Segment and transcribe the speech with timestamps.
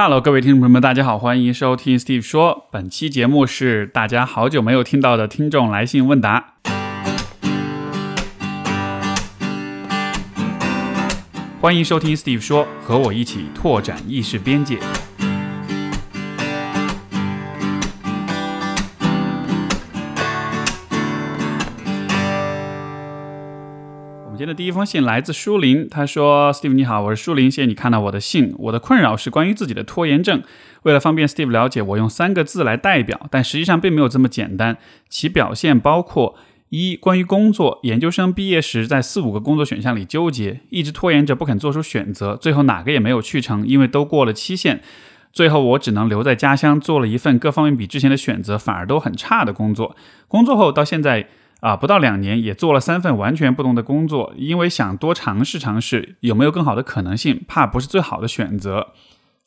[0.00, 2.68] Hello，各位听众朋友们，大家好，欢迎收听 Steve 说。
[2.70, 6.54] 本期节目是大家好久没有听到的听众来信问答。
[11.60, 14.78] 欢迎收听 Steve 说，和我一起拓展意识边界。
[24.48, 28.54] 的第一封信来自舒林，他说：“Steve 你好，我是舒林，谢谢你看到我的信。
[28.56, 30.42] 我的困扰是关于自己的拖延症。
[30.84, 34.78] 为了方便 Steve 了解，我用三个字来代表，但实际上并没有这么简单。
[35.10, 36.34] 其表现包括：
[36.70, 44.80] 一、关于工作，研究生毕业时在四五个工作选项里纠结，一直拖延着不肯做出选择，最后哪个也没有去成，因为都过了期限。
[45.30, 49.94] 最后我只能留在家乡，做了一份各方面比之前的选择反而都很差的工作。
[50.26, 51.28] 工作后到现在。”
[51.60, 58.88] 啊，不到两年也做了三份完全不同的工作，因为想多尝试尝试有没有更好的可能性，怕不是最好的选择。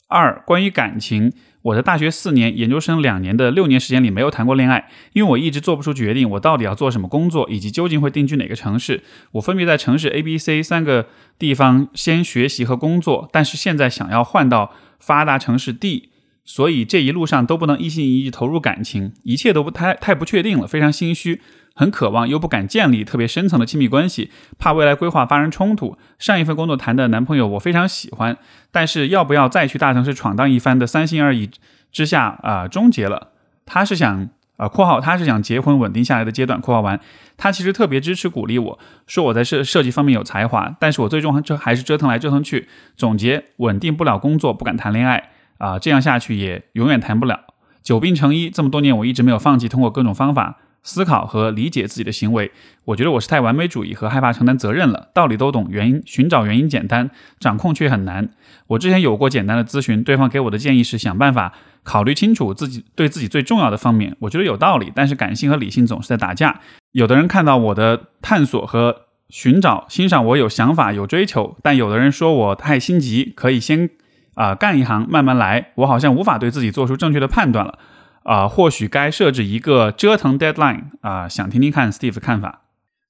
[0.08, 9.04] 二，关于感情，我的大学四年、研究生两年的六年时间里没有谈过恋爱，因为我一直做不出决定，我到底要做什么工作，以及究竟会定居哪个城市。
[9.32, 11.08] 我分别在城市 A、B、C 三个
[11.40, 16.10] 地方先学习和工作，但是现在想要换到发达城市 D，
[16.44, 21.40] 所以这一路上都不能一心一意投入感情，一切都不太太不确定了，非常心虚。
[21.74, 25.98] 很渴望又不敢建立特别深层的亲密关系，怕未来规划发生冲突。
[26.20, 28.38] 上一份工作谈的男朋友我非常喜欢，
[28.72, 31.50] 但是要不要再去大城市闯荡一番的三心二意
[31.92, 33.30] 之下啊，终结了。
[33.66, 37.00] 他是想啊（括号他是想结婚稳定下来的阶段）（括号完）。
[37.38, 42.68] 他其实特别支持鼓励我说我在设设计方面有才华，但是我最终这还是折腾来折腾去。
[42.96, 47.40] 总结：稳定不了工作，不敢谈恋爱啊，这样下去也永远谈不了。
[47.82, 50.58] 久病成医，这么多年我一直没有放弃，通过各种方法。
[50.84, 52.52] 思考和理解自己的行为，
[52.86, 55.10] 我觉得我是太完美主义和害怕承担责任了。
[55.14, 58.30] 道理都懂，原因寻找原因简单，掌控却很难。
[58.68, 64.16] 我之前有过简单的咨询，对方给我的建议是想办法考虑清楚自己对自己最重要的方面。
[64.20, 66.60] 我觉得有道理，但是感性和理性总是在打架。
[66.94, 73.90] 有的人看到我的探索和寻找，欣赏我有想法、有追求，但有的人说我太心急，可以先
[74.34, 75.72] 啊干一行，慢慢来。
[75.76, 77.78] 我好像无法对自己做出正确的判断了。
[78.24, 82.62] 啊，或许该设置一个折腾 deadline 啊，想听听看 Steve 的看法。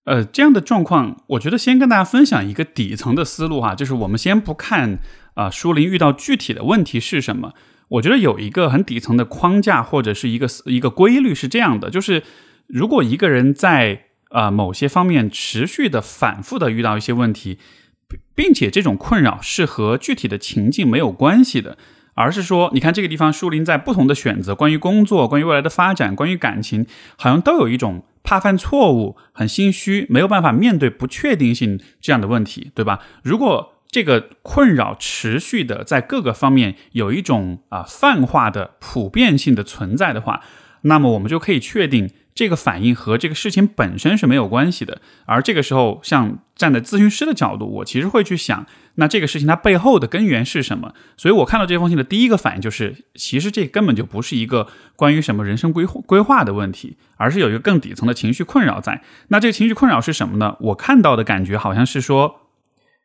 [0.03, 4.97] 呃，这样的状况，我觉得先跟大家分享一个底层的思路哈，就是我们先不看
[5.35, 7.53] 啊，舒林遇到具体的问题是什么。
[7.89, 12.23] 我觉得有一个很底层的框架或者是一个一个规律是这样的，就是
[12.67, 17.59] 如果一个人在啊某些方面持续的反复的遇到一些问题，
[18.33, 21.77] 并且这种困扰是和具体的情境没有关系的。
[22.21, 26.85] 而是说，你看这个地方，树林在不同的选择，关于工作、关于未来的发展、关于感情，
[27.17, 32.99] 好像都有一种怕犯错误、很心虚、没有办法面对不确定性这样的问题，对吧？
[33.23, 40.41] 如果这个困扰持续的在各个方面有一种啊泛化的普遍性的存在的话，
[40.83, 42.09] 那么我们就可以确定。
[42.33, 48.65] 这个反应和这个事情本身是没有关系的，而这个时候，像站在咨询师的角度，我其实会去想，
[48.95, 50.93] 那这个事情它背后的根源是什么？
[51.17, 59.01] 所以我看到这封信的第一个反应就是，其实这根本就不是一个关于什么人生规规划的问题，而是有一个更底层的情绪困扰在。
[59.27, 60.55] 那这个情绪困扰是什么呢？
[60.61, 62.47] 我看到的感觉好像是说，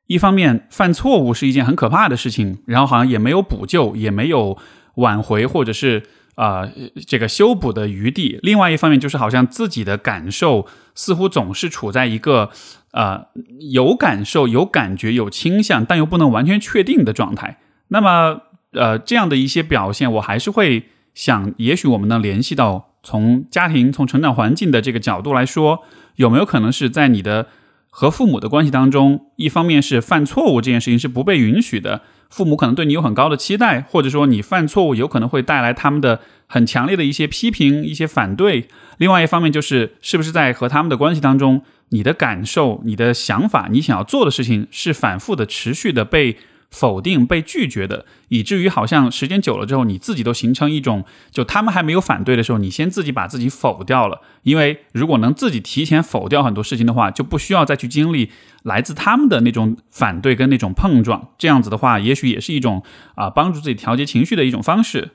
[0.06, 4.56] 一方面犯错误是一件很可怕的事情，然后好像也没有补救，也没有
[4.94, 6.04] 挽回，或者是。
[6.36, 6.70] 啊，
[7.06, 8.38] 这个修补的余地。
[8.42, 12.50] 另外一方面，就是好像自己的感受似乎总是处在一个
[12.92, 13.26] 啊
[13.72, 17.58] 有感受、有感觉、有倾向，但又不能完全确定的状态。
[17.88, 18.42] 那么，
[18.72, 25.82] 呃，这样的一些表现，我还是会想，也许我们能联系到从家庭、从成长环境的这个角度来说，
[26.16, 27.46] 有没有可能是在你的
[27.88, 32.02] 和父母的关系当中，一方面是犯错误这件事情是不被允许的。
[32.30, 38.68] 父母可能对你有很高的期待，或者说你犯错误有可能会带来他们的很强烈的一些批评、一些反对。
[38.98, 46.36] 另外一方面就是，是不是在和他们的关系当中，你的感受、你的想法、你想要做的事情是反复的、持续的被。
[46.70, 54.20] 否定被拒绝的，以至于好像时间久了之后，你自己都形成一种，就他们还没有反对的时候，你先自己把自己否掉了。
[54.42, 58.30] 因为如果能自己提前否掉很多事情的话，就不需要再去经历
[58.62, 61.28] 来自他们的那种反对跟那种碰撞。
[61.38, 62.82] 这样子的话，也许也是一种
[63.14, 65.10] 啊帮助自己调节情绪的一种方式。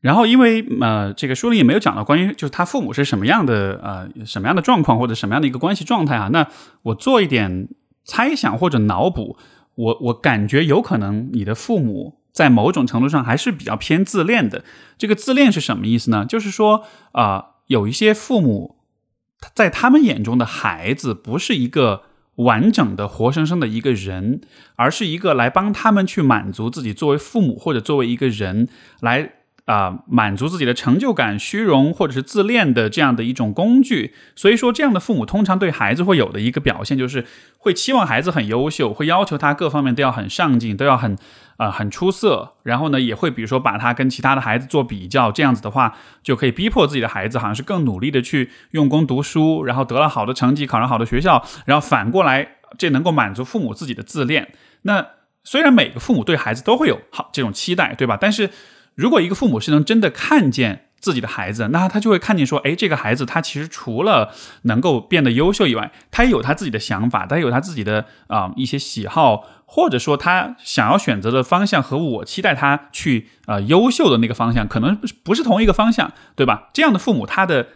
[0.00, 6.28] 然后，因为呃，这个书里也没有讲到关于就是他父母是什么样的呃什么样的状况或者什么样的一个关系状态啊。
[6.32, 6.46] 那
[6.82, 7.68] 我做一点
[8.04, 9.36] 猜想或者脑补。
[9.76, 14.64] 我我感觉有可能你的父母在某种程度上还是比较偏自恋的。
[14.98, 16.26] 这个自恋是什么意思呢？
[16.26, 18.76] 就是说啊，有一些父母
[19.54, 22.02] 在他们眼中的孩子不是一个
[22.34, 24.40] 完整的、活生生的一个人，
[24.74, 28.68] 而是一个来帮他们去满足自己作为父母或者作为一个人
[29.00, 29.32] 来。
[29.66, 34.14] 啊，满足自己的成就感、虚荣或者是自恋的这样的一种工具。
[34.36, 37.26] 所以说，这样的父母通常对孩子会有的一个表现，就是
[37.58, 41.18] 会期望孩子很优秀，会要求他各方面都要很上进，都要很
[41.56, 42.52] 啊很出色。
[42.62, 51.44] 然后呢，也会比如说把他跟其他的孩子做比较，这样子的话，就可以逼迫自己的孩子好像是更努力的去用功读书，然后得了好的成绩，考上好的学校。
[51.64, 52.46] 然后反过来，
[52.78, 54.52] 这能够满足父母自己的自恋。
[54.82, 55.04] 那
[55.42, 58.16] 虽然每个父母对孩子都会有好这种期待，对吧？
[58.20, 58.50] 但是。
[58.96, 64.32] 如果一个父母是能真的看见自己的孩子，那他就会看见说，哎，这个孩子他其实除了
[64.62, 76.70] 能够变得优秀以外，他也有他自己的想法，他有他自己的啊一些喜好，或者说他想要选择的方向和我期待他去啊优秀的那个方向，可能不是同一个方向，对吧？
[76.72, 77.68] 这样的父母，他的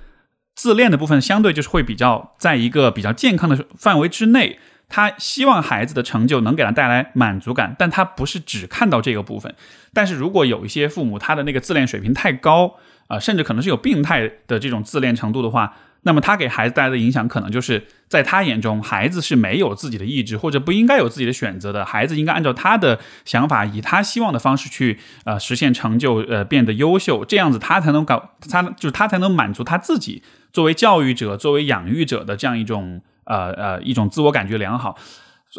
[0.57, 4.59] 自恋的部分相对就是会比较在一个比较健康的范围之内。
[4.91, 9.55] 他希望孩子的成就能给他带来满足感，但他不是只看到这个部分。
[9.95, 12.75] 但是如果有一些父母，他的那个自恋水平太高
[13.07, 21.85] 啊，甚至可能是有病态的这种自恋程度的话，那么他给孩子带来的影响，可能就是在他眼中，孩子是没有自己的意志，或者不应该有自己的选择的。
[21.85, 30.23] 孩子应该按照他的想法，以他希望的方式去呃实现成就，呃变得优秀，这样子他才能搞，他就是他才能满足他自己
[30.53, 33.03] 作为教育者、作为养育者的这样一种。
[33.31, 34.99] 呃呃，一种自我感觉良好，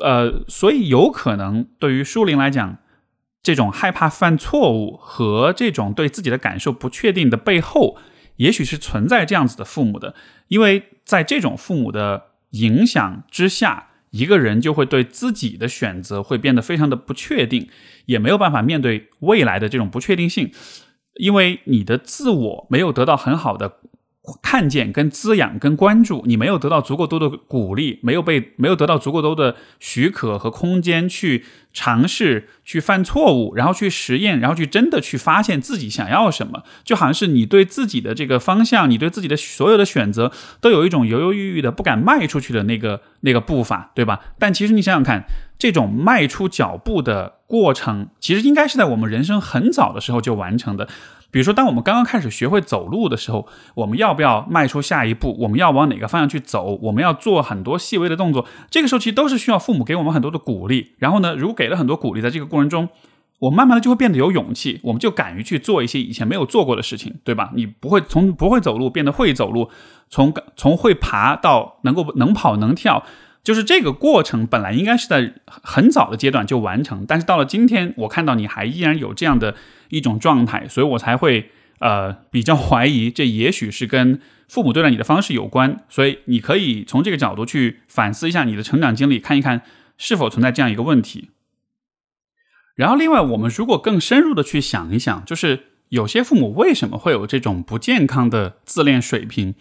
[0.03, 2.79] 呃，所以有可能对于舒林来讲，
[3.41, 7.97] 这种害怕犯错误和这种对自己的感受不确定的背后，
[8.35, 10.13] 也许是存在这样子的父母的，
[10.49, 17.69] 因为在这种父母的影响之下，一个人就会对自己的选择会变得非常的不确定，
[18.07, 20.51] 也没有办法面对未来的这种不确定性，
[21.15, 23.77] 因为你的自我没有得到很好的。
[24.43, 44.19] 看见跟滋养跟关注，你没有得到足够多的鼓励，没有被没有得到足够多的许可和空间去尝试、去犯错误，然后去实验，然后去真的去发现自己想要什么，就好像是你对自己的这个方向，你对自己的所有的选择都有一种犹犹豫豫的不敢迈出去的那个那个步伐，对吧？
[44.37, 45.25] 但其实你想想看，
[45.57, 50.87] 这种迈出脚步的过程，其实应该是在我们人生很早的时候就完成的。
[51.31, 55.35] 比如说，当我们刚刚开始学会走路的时候，我们要不要迈出下一步？
[55.39, 56.77] 我们要往哪个方向去走？
[56.83, 58.45] 我们要做很多细微的动作。
[58.69, 60.91] 这个时候其实都是需要父母给我们很多的鼓励。
[60.99, 62.89] 然后呢，如果给了很多鼓励，在这个过程中，
[63.39, 67.51] 我慢慢的就会变得有勇气，我们就敢于去做一些以前没有做过的事情，对吧？
[67.55, 69.69] 你不会从不会走路变得会走路，
[70.09, 73.03] 从从会爬到能够能跑能跳。
[73.43, 79.55] 就是这个过程本来应该是在很早的阶段就完成，但是到了今天，我看到你还依然有这样的
[79.89, 81.49] 一种状态，所以我才会
[81.79, 85.83] 呃比较怀疑，这也许是跟父母对待你的方式有关。
[85.89, 89.63] 所以你可以从这个角度去反思一下你的成长经历，看一看
[89.97, 91.29] 是否存在这样一个问题。
[92.75, 99.55] 然后，另外我们如果更深入的去想一想，就是有些父母为什么会有这种不健康的自恋水平？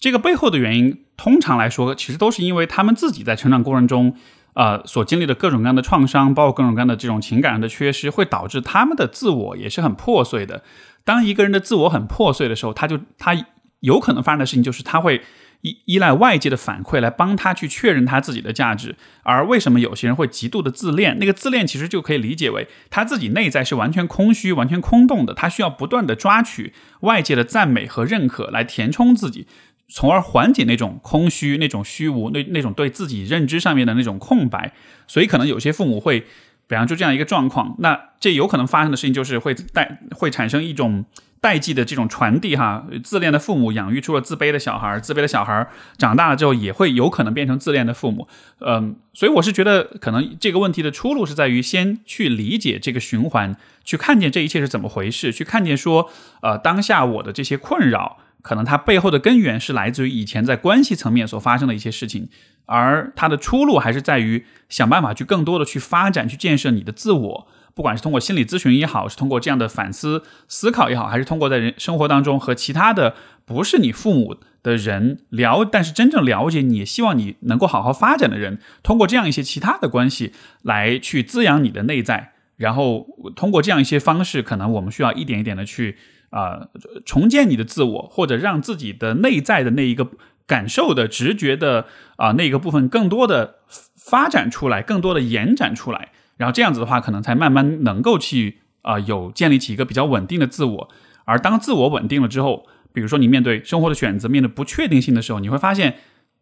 [0.00, 4.16] 这个背后的原因，通常来说，其实都是因为他们自己在成长过程中，
[4.54, 10.62] 呃，所经历的各种各样的创伤，包括各种各样的这种情感上的缺失，会导致他们的自我也是很破碎的。
[11.04, 13.36] 当一个人的自我很破碎的时候，他就他
[13.80, 15.22] 有可能发生的事情就是他会
[15.60, 18.96] 依依赖外界的反馈来帮他去确认他自己的价值。
[19.22, 21.18] 而为什么有些人会极度的自恋？
[21.18, 29.46] 那个自恋其实就可以理解为他自己内在是完全空虚、完全空洞的，他需要不断的抓取外界的赞美和认可来填充自己。
[29.90, 34.72] 从而缓解那种空虚、那种虚无、那那种对自己认知上面的那种空白，
[35.08, 36.20] 所以可能有些父母会，
[36.68, 41.04] 比方就这样一个状况，那这有可能发生的事情就是会带会产生一种
[41.40, 42.86] 代际的这种传递哈。
[43.02, 45.66] 自恋的父母养育出了自卑的小孩，自卑的小孩
[45.98, 48.28] 长大了之后也会有可能变成自恋的父母。
[48.60, 56.08] 嗯，所以我是觉得可能这个问题的出路是在于先去理解这个循环，去看见这一切是怎么回事，去看见说，
[56.42, 58.18] 呃，当下我的这些困扰。
[58.42, 62.28] 可能它背后的根源是来自于以前在关系层面所发生的一些事情，
[62.66, 67.48] 而它的出路还是在于想办法去更多的去发展、去建设你的自我。
[67.74, 80.32] 不管是通过心理咨询也好，是通过这样的反思思考也好，还是通过在人生活当中和其他的不是你父母的人聊，但是真正了解你、希望你能够好好发展的人，通过这样一些其他的关系
[80.62, 83.06] 来去滋养你的内在，然后
[83.36, 85.96] 通过这样一些方式，可能我们需要一点一点的去。
[86.30, 86.68] 啊，
[87.04, 90.08] 重建你的自我，或者让自己的内在的那一个
[90.46, 93.56] 感受的直觉的啊那个部分更多的
[93.96, 100.88] 发展出来，更多的延展出来，然后这样子的话，可能才慢慢能够去啊有建立起一个比较稳定的自我。
[101.24, 105.98] 而当自我稳定了之后，比如说你面对生活的选择，面对不确定性的时候，你会发现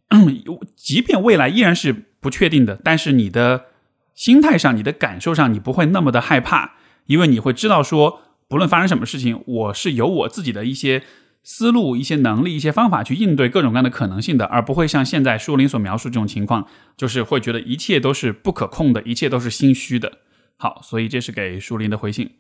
[0.74, 3.66] 即便未来依然是不确定的，但是你的
[4.14, 6.76] 心态上、你的感受上，你不会那么的害怕，
[7.06, 11.02] 因为你会知道说，不论发生什么事情，我是有我自己的一些
[11.42, 20.18] 思路、一些能力、一些方法去应对各种各样的可能性的，而不会像现在舒林所描述这种情况，就是会觉得一切都是不可控的，一切都是心虚的。
[20.56, 22.30] 好，所以这是给舒林的回信。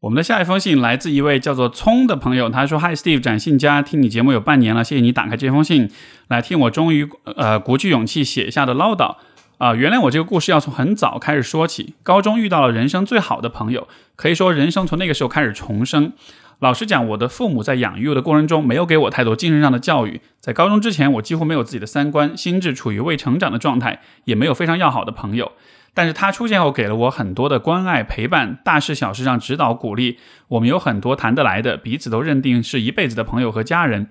[0.00, 5.90] 我们的下一封信来自一位叫做聪的朋友，他说：“Hi Steve，展信佳，听你节目有半年了，谢谢你打开这封信
[6.28, 9.16] 来听我终于呃鼓起勇气写下的唠叨
[9.58, 9.74] 啊。
[9.74, 13.86] 原来我这个故事要从很早开始说起，高中遇到了人生最好的朋友，
[14.16, 16.12] 可以说人生从那个时候开始重生。
[16.60, 25.52] 老实讲，我的父母在养育我的过程中没有给我太多精神上的教育，在高中之前，我几乎没有自己的三观，心智处于未成长的状态，也没有非常要好的朋友。”
[25.94, 30.18] 但是他出现后，给了我很多的关爱陪伴，大事小事上指导鼓励。
[30.48, 34.08] 我们有很多谈得来的，彼此都认定是一辈子的朋友和家人。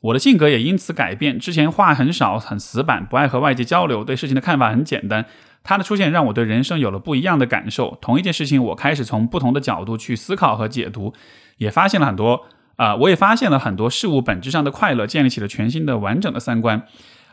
[0.00, 5.24] 我的性格也因此改变，之前话很少，很死板，不爱和外界交流，对事情的看法很简单。
[5.64, 7.98] 他的出现让我对人生有了不一样的感受。
[8.00, 11.12] 同一件事情，我开始从不同的角度去思考和解读，
[11.56, 16.84] 也发现了很多啊，我也发现了很多事物本质上的快乐，建立起了全新的完整的三观。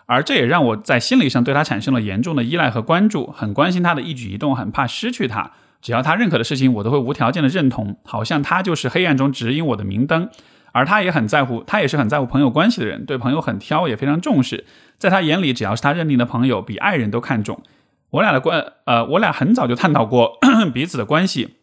[0.08, 5.52] 而这也让我在心理上对他产生了严重的依赖和关注，很关心他的一举一动，很怕失去他。
[5.82, 10.30] 只要他认可的事情，我都会无条件的认同，好像他就是黑暗中指引我的明灯。
[10.76, 14.66] 而他也很在乎，他也是很在乎朋友关系的人，对朋友很挑，也非常重视。
[14.98, 17.64] 在他眼里，只要是他认定的朋友，比爱人都看重。
[18.10, 20.38] 我俩的关，呃，我俩很早就探讨过
[20.76, 21.56] 彼此的关系。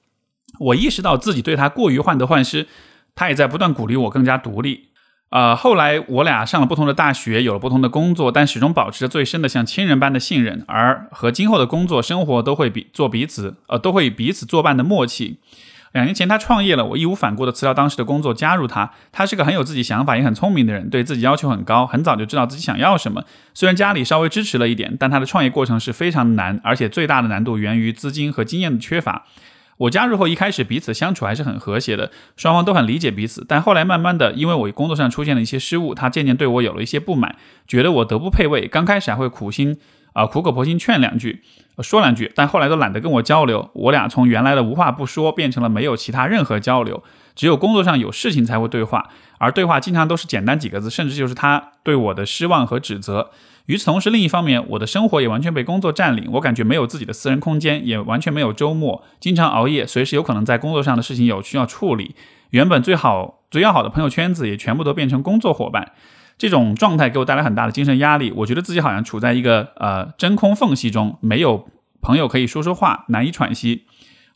[0.59, 2.67] 我意识到自己对他过于患得患失，
[3.15, 4.89] 他也在不断鼓励我更加独立。
[5.29, 15.39] 呃，后来我俩上了不同的大学，有了不同的工作，但始终保持着最深的像亲人般的信任，而和今后的工作生活都会比做彼此，呃，都会彼此作伴的默契。
[15.93, 18.91] 两年前他创业了，我义无反顾的辞掉当时的工作加入他。
[19.13, 23.25] 他是个很有自己想法也很聪明的人，对自己要求很高，很早就知道自己想要什么。
[23.53, 29.27] 虽然家里稍微支持了一点，但他的创业过程是非常难，而且最大的难度源于资金和经验的缺乏。
[29.79, 33.45] 我加入后，一开始彼此相处还是很和谐的，双方都很理解彼此。
[33.49, 37.35] 但后来慢慢的，因为我工作上出现了一些失误，他渐渐对我有了一些不满，
[37.67, 38.69] 觉得我德不配位。
[38.69, 39.77] 刚开始还会苦心
[40.13, 41.43] 啊苦口婆心劝两句，
[41.79, 43.71] 说两句，但后来都懒得跟我交流。
[43.75, 47.03] 我俩从原来的无话不说，变成了没有其他任何交流，
[47.35, 53.31] 只有工作上有事情才会对话，而对话经常都是简单几个字，甚至就是他对我的失望和指责。
[53.67, 62.17] 与此同时，另一方面，我的生活也完全被工作占领，我感觉没有自己的私人空间，也完全没有周末，经常熬夜，随时有可能在工作上的事情有需要处理。
[62.51, 65.93] 原本最好、最要好的朋友圈子也全部都变成工作伙伴，
[66.43, 68.33] 这种状态给我带来很大的精神压力。
[68.39, 71.69] 我觉得自己好像处在一个呃真空缝隙中，没有
[72.01, 73.85] 朋友可以说说话，难以喘息。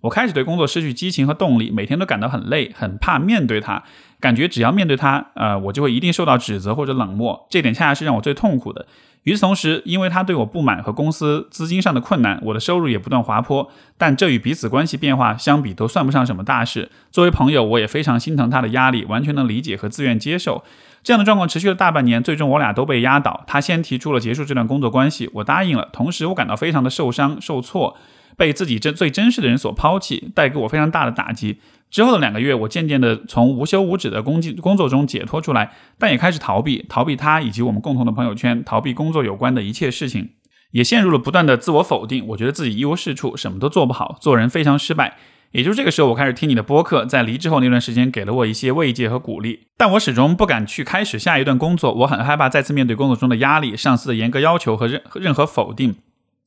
[0.02, 3.82] 我开始对工作失去激情和动力，每天都感到很累，很怕面对它，
[4.20, 7.44] 感觉只要面对它，呃，我就会一定受到指责或者冷漠。
[7.50, 8.86] 这点恰恰是让我最痛苦的。
[9.24, 13.68] 与此同时，因为他对我不满和公司资金上的困难，我的收入也不断滑坡。
[13.98, 16.92] 但这与彼此关系变化相比，都算不上什么大事。
[17.10, 20.62] 作为朋友，我也非常心疼他的压力，完全能理解和自愿接受。
[21.06, 23.44] 这样的状况持续了大半年，最终我俩都被压倒。
[23.46, 25.88] 他先提出了结束这段工作关系，我答应了。
[25.92, 27.96] 同时，我感到非常的受伤、受挫，
[28.36, 31.60] 被自己真最珍视的人所抛弃，带给我非常大的打击。
[31.92, 40.30] 之后的两个月，我渐渐的从无休无止的工工作中解脱出来，但也开始逃避，逃避他以及我们共同的朋友圈，逃避工作有关的一切事情，
[40.72, 42.26] 也陷入了不断的自我否定。
[42.26, 45.16] 我觉得自己一无是处，什么都做不好，做人非常失败。
[45.52, 49.68] 也就是这个时候，我开始听你的播客，在离职后那段时间，给了我一些慰藉和鼓励。
[49.76, 55.96] 但我始终不敢去开始下一段工作，我很害怕再次面对工作中的压力、上司的严格要求和任任何否定，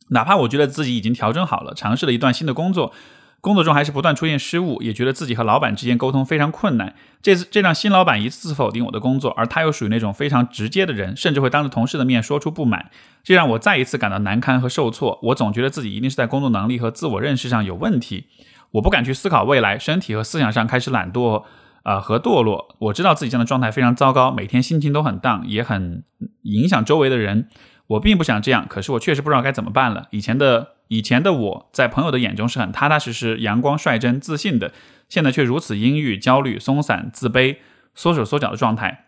[0.10, 2.94] 哪怕我觉得自己已经调整好了，尝试了一段新的工作。
[3.42, 6.94] 工作中还是不断出现失误，也觉得自己和老板之间沟通非常困难。
[7.22, 12.92] 这次这让新老板一次次否定我的工作，而他又属于那种非常直接的人，甚至会当着同事的面说出不满，
[13.24, 15.18] 这让我再一次感到难堪和受挫。
[15.24, 18.26] 我总觉得自己一定是在工作能力和自我认识上有问题，
[18.72, 21.44] 我不敢去思考未来，身体和思想上开始懒惰，
[21.84, 22.76] 呃和堕落。
[22.80, 26.04] 我知道自己这样的状态非常糟糕，每天心情都很荡，也很
[26.44, 27.48] 影响周围的人。
[27.88, 30.08] 我并不想这样，可是我确实不知道该怎么办了。
[30.12, 30.70] 以前的。
[30.92, 34.72] 以前的我在朋友的眼中是很踏踏实实、阳光率真、自信的，
[35.08, 37.58] 现在却如此阴郁、焦虑、松散、自卑、
[37.94, 39.06] 缩手缩脚的状态。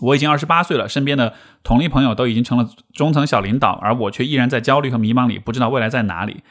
[0.00, 6.42] 我已经二十八岁了，身边的同龄朋友都已经成了中层小领导，而我却依然在焦虑和迷茫里，不知道未来在哪里。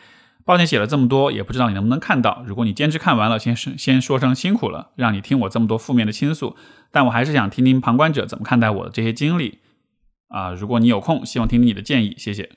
[0.50, 2.44] 抱歉写了这么多，也不知道你能不能看到。
[2.48, 6.56] 如果你坚持看完了，先先说声辛苦了，让你听我这么多负面的倾诉。
[6.90, 9.60] 但我还是想听听旁观者怎么看待我的这些经历
[10.30, 10.50] 啊！
[10.50, 12.50] 如果你有空，希望听听你的建议，谢谢。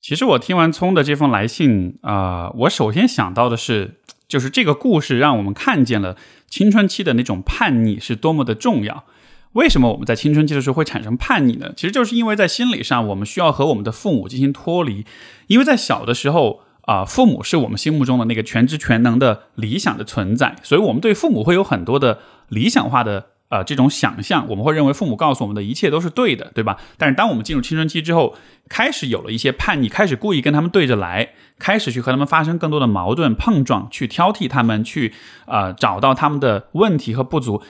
[0.00, 6.16] 其实我听完聪的这封来信啊，我首先想到的是，就是这个故事让我们看见了
[6.48, 9.04] 青春期的那种叛逆是多么的重要。
[9.52, 11.72] 为什么我们在青春期的时候会产生叛逆呢？
[11.76, 15.06] 其实就是因为在心理上，我们需要和我们的父母进行脱离，
[15.46, 22.18] 因为在小的时候啊，父母是我们心目中的那个全知全能的理想的存在，所以我们对父母会有很多的
[22.48, 26.76] 理想化的呃这种想象，我们会认为父母告诉我们的一切都是对的，对吧？
[26.98, 28.34] 但是当我们进入青春期之后，
[28.68, 31.30] 开始有了一些叛逆，开始故意跟他们对着来，
[31.60, 35.14] 开始去和他们发生更多的矛盾碰撞，去挑剔他们，去
[35.46, 37.62] 呃找到他们的问题和不足。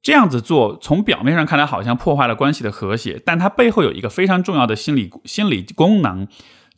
[0.00, 6.26] 这样子做，从表面上看来好像破坏了关系的和谐，但它背后有一个非常重要的心理心理功能，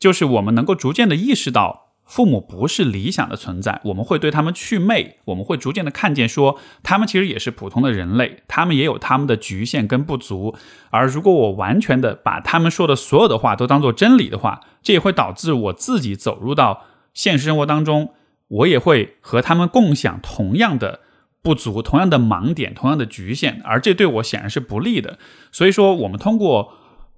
[0.00, 10.54] 就是我们能够逐渐的意识到，父母不是理想的存在，我们会对他们去魅，我们会逐渐的看见，说他们其实也是普通的人类，他们也有他们的局限跟不足，
[10.90, 18.12] 而如果我完全的把他们说的所有的话都当做真理的话，这也会导致我自己走入到现实生活当中，
[18.48, 21.00] 我也会和他们共享同样的。
[21.42, 25.18] 不足，同样的盲点，同样的局限，而这对我显然是不利的。
[25.52, 26.72] 所以说，我们通过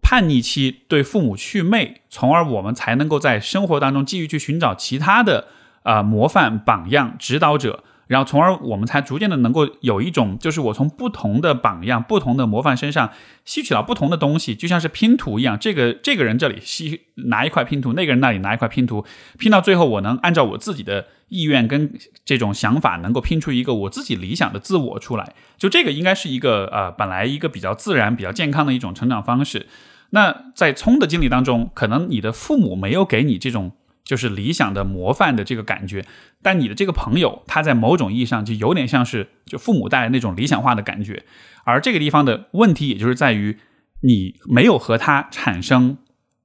[0.08, 5.48] 叛逆期对父母去魅，从而我们才能够在生活当中继续去寻找其他的
[5.82, 7.82] 啊模范榜样、指导者。
[8.06, 13.10] 然后，从而我们才逐渐的能够有一种，就是我从不同的榜样、不同的模范身上
[13.44, 15.58] 吸取到不同的东西，就像是拼图一样。
[15.58, 19.04] 这个 这个人这里吸拿一块拼图，那个人那里拿一块拼图，
[19.40, 21.92] 拼到最后，我能按照我自己的意愿跟
[22.24, 25.34] 这种想法，能够拼出一个我自己理想的自我出来。
[25.58, 29.66] 就这个应该是一个呃，本来一个比较自然、比较健康的一种成长方式。
[30.10, 33.72] 那在聪的经历当中，可能你的父母没有给你这种。
[34.06, 36.06] 就是理想的模范的这个感觉，
[36.40, 41.24] 但你的这个朋友，他在某种意义上就有点像是就父母带来那种理想化的感觉，
[41.64, 43.58] 而这个地方的问题，也就是在于
[44.02, 45.98] 你没有和他产生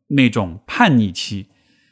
[0.08, 1.50] 那种叛逆期，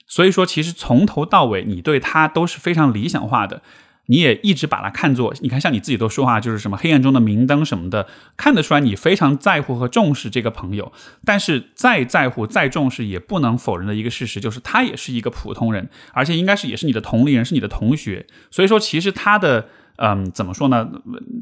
[0.07, 3.61] 所以说其实从头到尾你对他都是非常理想化的。
[4.09, 10.91] 你也一直把它看作，你看像你自己都说话，就是什么黑暗中的明灯什么的，看得出来你非常在乎和重视这个朋友。
[11.23, 18.25] 但是再在乎再重视，也不能否认的一个事实，就是他也是一个普通人，而且应该是也是你的同龄人，是你的同学。
[18.49, 20.89] 所以说，其实他的，嗯，怎么说呢？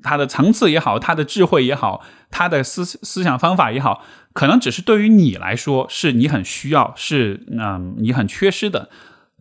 [0.04, 8.90] 他的层次也好，他的智慧也好，他的思思想方法也好，可能只是对于你来说，是你很需要，是嗯，你很缺失的。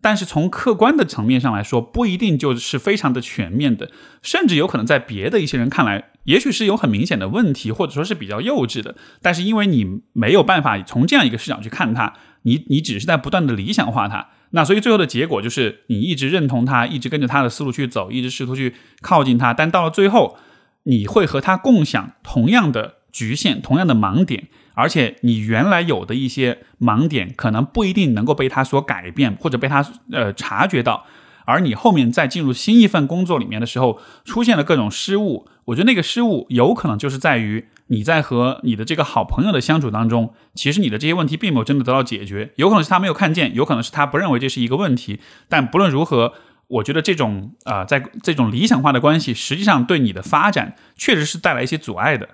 [0.07, 3.91] 但是从客观的层面上来说，不一定就是非常的全面的，
[4.21, 8.95] 甚至有可能在别的一些人看来，也许是有很明显的问题，或者说是比较幼稚的。
[9.21, 20.37] 但是因为你没有办法从这样一个视角去看他，你你只是在不断的理想化他，那所以最后的结果就是你一直认同他，一直跟着他的思路去走，一直试图去靠近他，但到了最后，
[20.83, 24.47] 你会和他共享同样的局限，同样的盲点。
[24.77, 31.07] 而且你原来有的一些盲点，可能不一定能够被他所改变，或者被他呃察觉到。
[31.45, 45.19] 而你后面在进入新一份工作里面的时候，出现了各种失误，我觉得那个失误有可能就是在于你在和你的这个好朋友的相处当中，其实你的这些问题并没有真的得到解决，有可能是他没有看见，有可能是他不认为这是一个问题。
[45.49, 46.33] 但不论如何，
[46.67, 52.29] 我觉得这种啊，在这种理想化的关系，实际上对你的发展确实是带来一些阻碍的。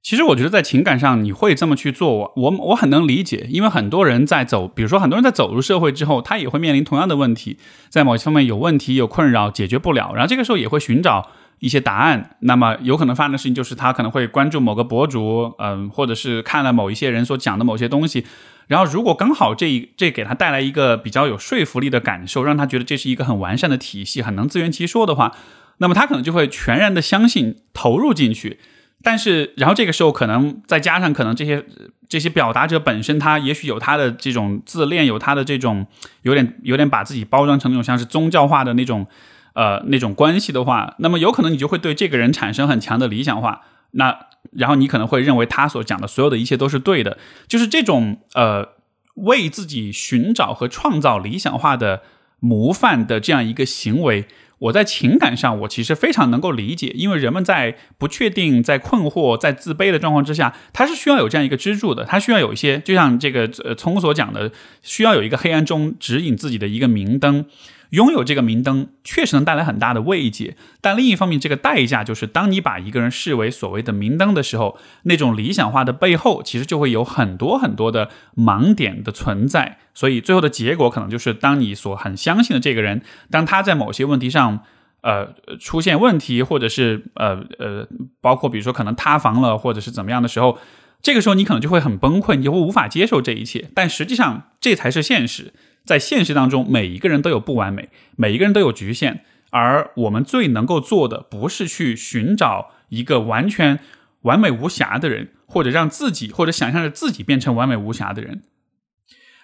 [0.00, 7.58] 其实我觉得在情感上你会这么去做，我我我很能理解，因为很多人在走，比如说很多人在走入社会之后，他也会面临同样的问题，
[7.90, 12.36] 在某些方面有问题有困扰解决不了，然后这个时候也会寻找一些答案。
[12.40, 18.24] 那么有可能发生的事情就是他可能会关注某个博主，嗯，或者是看了某一些人所讲的某些东西，
[18.68, 25.36] 然后如果刚好这一这给他带来一个比较有说服力的感受，让他觉得这是一个很完善的体系，很能自圆其说的话，
[25.78, 28.58] 那么他可能就会全然的相信投入进去。
[29.00, 31.64] 但是，然后这个时候可能再加上可能这些
[32.08, 35.86] 这些表达者本身，他也许有他的这种自恋，有他的这种
[36.22, 39.06] 有点有点把自己包装成那种像是宗教化的那种
[39.52, 43.62] 呃那种关系的话，那么有可能你就会对这个人产生很强的理想化。
[43.92, 44.18] 那
[44.50, 48.68] 然后你可能会认为他所讲的所有的一切都是对的，就是这种呃
[49.14, 52.02] 为自己寻找和创造理想化的
[52.40, 54.26] 模范的这样一个行为。
[54.58, 64.50] 我在情感上，我其实非常能够理解，因为人们在不确定、在困惑、在自卑的状况之下，他是需要有这样一个支柱的，他需要有一些，就像这个呃聪所讲的，
[64.82, 67.46] 需要有一个黑暗中指引自己的一个明灯。
[67.90, 79.78] 拥有这个明灯确实能带来很大的慰藉，但另一方面，这个代价就是，当你把一个人视为所谓的明灯的时候，那种理想化的背后，其实就会有很多很多的盲点的存在。
[79.94, 84.60] 所以，最后的结果可能就是，当你所很相信的这个人，当他在某些问题上，
[85.00, 87.86] 呃，出现问题，或者是呃呃，
[88.20, 90.58] 包括比如说可能塌房了，或者是怎么样的时候，
[91.00, 93.70] 这个时候你可能就会很崩溃，你就会无法接受这一切。
[93.74, 95.54] 但实际上，这才是现实。
[95.88, 103.80] 在现实当中，每一个人都有不完美，每一个人都有局限，而我们最能够做的，不是去寻找一个完全。
[104.22, 108.42] 完美无瑕的人，或者让自己或者想象着自己变成完美无瑕的人。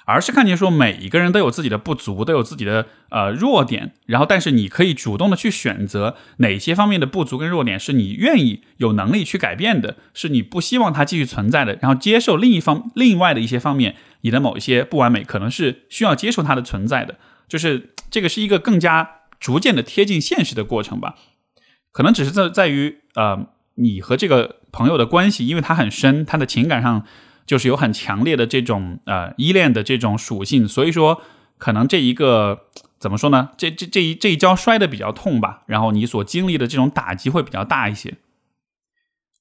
[0.05, 21.15] 而是看见说每一个人都有自己的不足，都有自己的呃弱点，然后但是你可以主动的去选择哪些方面的不足跟弱点是你愿意有能力去改变的，是你不希望它继续存在的，然后接受另一方另外的一些方面，你的某一些不完美可能是需要接受它的存在的，就是 这个是一个更加逐渐的贴近现实的过程吧，
[21.93, 27.07] 可能只是在在于呃你和这个朋友的关系，因为他很深，他的情感上。
[27.47, 31.21] 就是有很强烈的这种呃依恋的这种属性，所以说
[31.59, 33.51] 可能这一个 怎么说呢？
[33.59, 38.15] 这这这一这一跤摔的比较痛吧，然后你所经历的这种打击会比较大一些。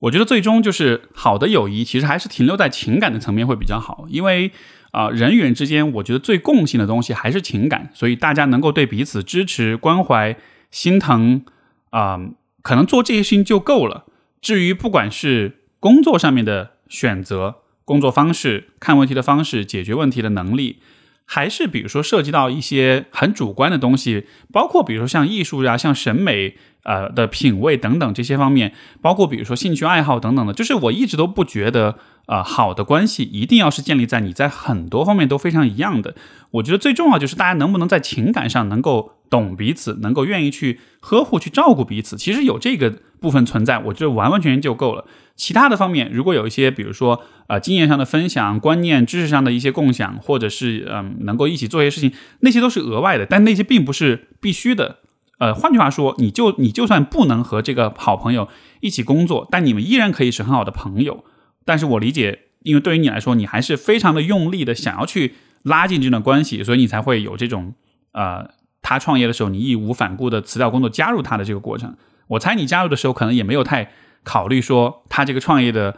[0.03, 4.51] 我觉得最终就是好的友谊其实还是停留在情感的层面会比较好，因为
[4.91, 10.35] 啊人与人之间，我觉得最共性的东西还是情感，所以大家能够对彼此支持、关怀、
[10.71, 11.45] 心疼
[11.91, 12.19] 啊，
[12.61, 14.05] 可能做这些事情就够了。
[14.41, 20.79] 至于不管是工作上面的选择，工作方式、看问题的方式、解决问题的能力，
[21.25, 31.97] 还是比如说涉及到一些很主观的东西，包括比如说像艺术呀、像审美呃的品味等等这些方面，包括比如说兴趣爱好等等的，就是我一直都不觉得。
[32.25, 36.15] 啊，好的关系一定要是建立在你在很多方面都非常一样的。
[36.51, 42.15] 我觉得最重要就是大家能不能在情感上能够懂彼此，能够愿意去呵护、去照顾彼此。
[42.15, 45.05] 其实有这个部分存在，我觉得完完全全就够了。
[45.35, 54.99] 其他的方面，如果有一些，比如说啊，经验上的分享、观念、知识上的一些共享，或者是嗯，能够一起做一些事情，那些都是额外的，但那些并不是必须的。
[55.39, 58.47] 呃，换句话说，你就你就算不能和这个好朋友
[58.81, 61.25] 一起工作，但你们依然可以是很好的朋友。
[61.65, 67.73] 但是我理解，因为对于你来说，你还是非常的用力的想要去拉近这段关系，所以你才会有这种
[68.11, 68.47] 呃，
[68.83, 71.95] 他创业的时候，你义无反顾的辞掉工作加入他的这个过程。
[72.27, 73.91] 我猜你加入的时候，可能也没有太
[74.23, 75.97] 考虑说他这个创业的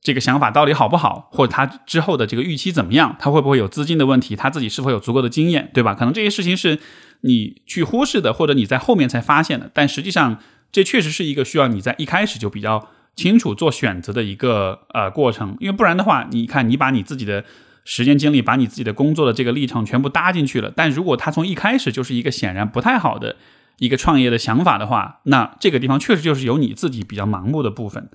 [0.00, 5.94] 这个想法到底好不好，或者他之后的这个预期怎么样，他会不会有资金的问题，他自己是否有足够的经验，对吧？
[5.94, 6.78] 可能这些事情是
[7.22, 9.68] 你去忽视的，或者你在后面才发现的。
[9.74, 10.38] 但实际上，
[10.70, 12.88] 这确实是一个需要你在一开始就比较。
[13.16, 17.44] 清楚做选择的一个呃过程，因为不然的话，你看你把你自己的
[17.90, 23.36] 时间精力，把你自己的工作的这个历程全部搭进去了，但如果他从一开始就是一个显然不太好的
[23.78, 28.10] 一个创业的想法的话，那这个地方确实就是有你自己比较盲目的部分。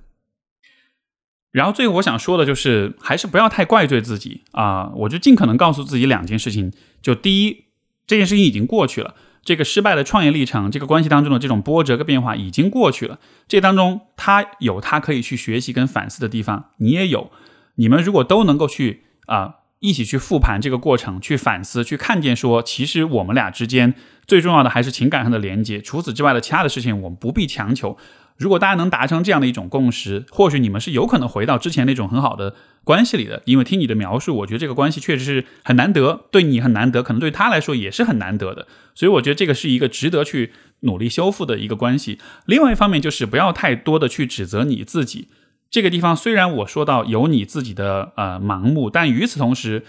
[1.51, 7.65] 然后最后我想说的就是，还是不要太怪罪自己啊，我就尽可能告诉自己两件事情，就第一，
[8.05, 9.15] 这件事情已经过去了。
[9.43, 13.19] 这个失败的创业历程，这个关系当中的这种波折跟变化已经过去了。
[13.47, 17.31] 这当中，他有他可以去学习跟反思的地方，你也有。
[17.75, 23.93] 你们如果都能够去啊，一起去复盘这个过程，去反思，去看见说，其实我们俩之间
[24.26, 25.82] 最重要的还是情感上的连接。
[25.82, 27.98] 除此之外的其他的事情，我们不必强求。
[28.38, 33.41] 如果大家能达成这样的一种共识，或许你们是有可能回到之前那种很好的关系里的。
[33.43, 38.65] 因为听你的描述，我觉得这个关系确实是很难得，对你很难得，可能对他来说也是很难得的。
[38.96, 42.19] 所以我觉得这个是一个值得去努力修复的一个关系。
[42.46, 45.28] 另外一方面就是不要太多的去指责你自己。
[45.73, 49.83] 这个地方虽然我说到有你自己的呃盲目，但与此同时，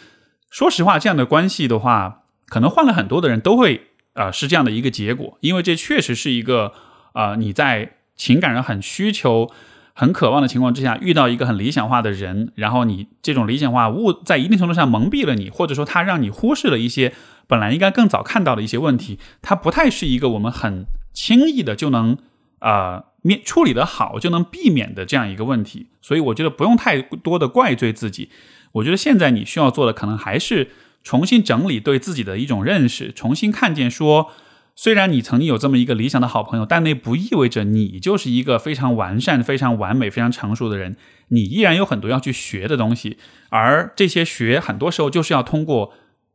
[0.50, 6.72] 说实话，这样的关系的话，可能换了很多的人都会呃是这样的一个结果，因为这确实是一个
[7.12, 7.98] 呃你在。
[8.16, 9.50] 情感上很需求、
[9.92, 17.12] 很渴望的情况之下，遇到一个很理想化的人，然后你这种理想化误在一定程度上蒙蔽了你，或者说他让你忽视了一些
[17.48, 22.16] 本来应该更早看到的一些问题，它不太是一个我们很轻易的就能
[22.60, 25.88] 啊面处理的好就能避免的这样一个问题。
[26.00, 28.28] 所以我觉得不用太多的怪罪自己。
[28.72, 30.70] 我觉得现在你需要做的可能还是
[31.02, 34.30] 重新整理对自己的一种认识，重新看见说。
[34.76, 40.96] 虽然你曾经有这么一个理想的好朋友，但那不意味着你就是一个非常完善、非常完美、非常成熟的人。
[41.28, 43.16] 你依然有很多要去学的东西，
[43.50, 45.94] 而这些学很多时候就是要通过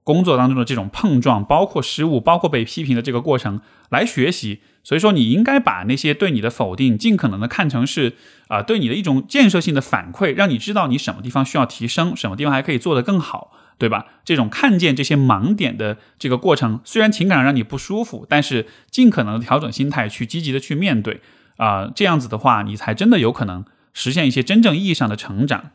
[0.10, 4.62] 工作当中的这种碰撞，包括失误，包括被批评的这个过程来学习。
[4.84, 8.16] 所以说，你应该把那些对你的否定，尽可能的看成是
[8.48, 13.52] 啊，对你的一种建设性的反馈，让你知道你什么地方需要提升，什么地方还可以做得更好。
[13.78, 14.08] 对吧？
[14.26, 21.22] 这种看见这些盲点的这个过程，虽然情感上让你不舒服，但是尽可能的调整心态，去积极的去面对
[21.56, 25.72] 啊，这样子的话，你才真的有可能实现一些真正意义上的成长。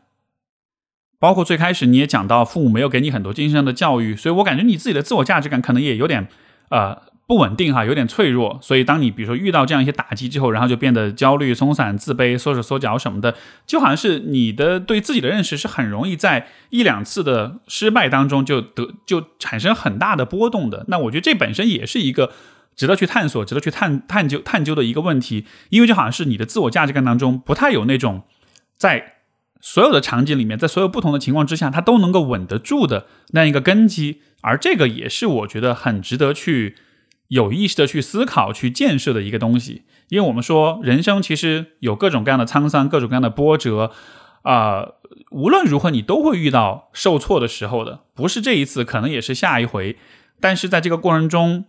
[1.25, 6.29] 包括最开始你也讲到，父母没有给你很多精神上的教育，所以我感觉你自己的自我价值感可能也有点
[6.69, 7.03] 呃。
[7.27, 13.35] 不稳定哈，有点脆弱，所以当你比如说遇到这样一些打击之后，然后就变得焦虑、松散、自卑、缩手缩脚什么的，
[13.67, 20.85] 就好像是你的对自己的认识是很容易在一两次的失败当中就得就产生很大的波动的。
[20.89, 22.31] 那我觉得这本身也是一个
[22.77, 28.25] 值得去探索、值得去探探究探究的一个问题，因为就好像是你的自我价值感当中不太有那种
[28.77, 29.14] 在
[29.67, 34.21] 所有的场景里面，在所有不同的情况之下，它都能够稳得住的那样一个根基。
[34.43, 36.77] 而这个也是我觉得很值得去
[37.29, 39.85] 有意识的去思考、去建设的一个东西。
[40.11, 43.91] 因为我们说人生其实有各种各样的沧桑、各种各样的波折，
[44.43, 44.87] 啊，
[45.31, 49.97] 无论如何你都会遇到受挫的时候的，不是这一次，可能也是下一回。
[50.39, 51.65] 但是在这个过程中，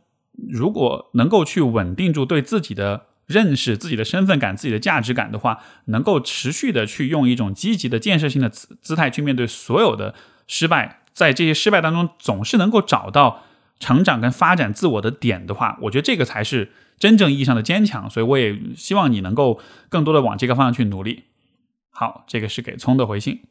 [0.49, 10.13] 如果能够去稳定住对自己的认识、自己的身份感、自己的价值感的话，能够持续的去用一种积极的建设性的姿姿态去面对所有的
[10.47, 13.43] 失败，在这些失败当中总是能够找到
[13.79, 18.09] 成长跟发展自我的点的话，我觉得这个才是真正意义上的坚强。
[18.09, 19.59] 所以我也希望你能够
[19.89, 21.23] 更多的往这个方向去努力。
[21.89, 23.41] 好，这个是给聪的回信。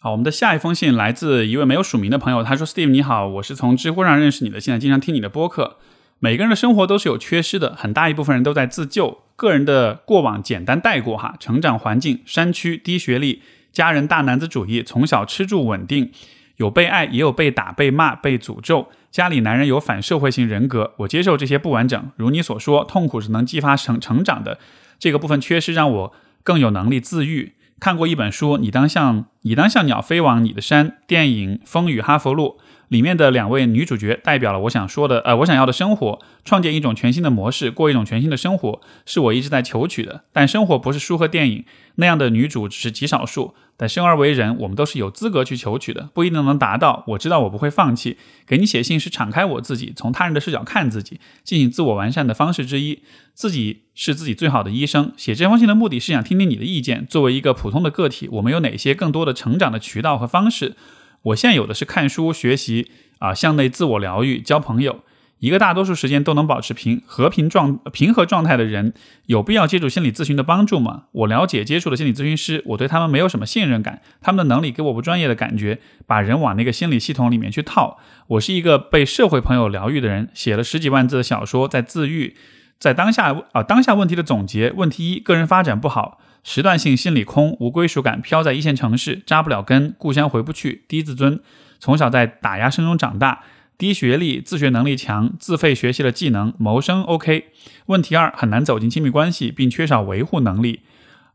[0.00, 5.78] 好，我们的下一封信来自一位没有署名的朋友，他说：“Steve 你好，我是从知乎上认识你的，现在经常听你的播客。
[6.18, 9.22] 每个人的生活都是有缺失的，很大一部分人都在自救。
[9.36, 16.12] 个人的过往简单带过哈，成长环境山区低学历，家人大男子主义，从小吃住稳定，
[16.56, 18.88] 有被爱也有被打被骂被诅咒。
[19.10, 22.10] 家里男人有反社会型人格，我接受这些不完整。
[22.16, 24.58] 如你所说，痛苦是能激发成成长的，
[24.98, 30.98] 这个部分缺失让我更有能力自愈。”看过一本书，你当像你当像鸟飞往你的山。
[31.06, 40.24] 电影《风雨哈佛路》里面的两位女主角代表了我想说的，呃，我想要的生活，创建一种全新的模式，过一种全新的生活，是我一直在求取的。
[40.32, 41.64] 但生活不是书和电影
[41.96, 43.54] 那样的女主，只是极少数。
[43.76, 47.02] 但生而为人，我们都是有资格去求取的，不一定能达到。
[47.08, 48.16] 我知道我不会放弃。
[48.46, 53.00] 给你写信是敞开我自己，从他人的视角看自己，进行自我完善的方式之一。
[53.34, 55.12] 自己是自己最好的医生。
[55.16, 57.04] 写这封信的目的是想听听你的意见。
[57.04, 60.76] 作为一个普通的个体，我们有哪些更多的成长的渠道和方式？
[61.24, 65.00] 我现在有的是看书学习啊，向内自我疗愈，交朋友。
[65.40, 68.94] 一个大多数时间都能保持平和平状平和状态的人，
[69.26, 71.04] 有必要接触心理咨询的帮助吗？
[71.12, 77.98] 我了解接触的心理咨询师，我对他们没有什么信任感，他们的能力给我不专业的感觉，把人往那个心理系统里面去套。
[78.28, 82.36] 我是一个被社会朋友疗愈的人，写了十几万字的小说，在自愈，
[82.78, 84.72] 在当下啊当下问题的总结。
[84.74, 91.40] 问题一：个人发展不好，时段性心理空，无归属感，飘在一线城市，扎不了根，故乡回不去，低自尊，
[91.80, 93.40] 从小在打压声中长大。
[93.76, 97.46] 低学历，自学能力强，自费学习了技能，谋生 OK。
[97.86, 100.82] 问题二，很难走进亲密关系，并缺少维护能力。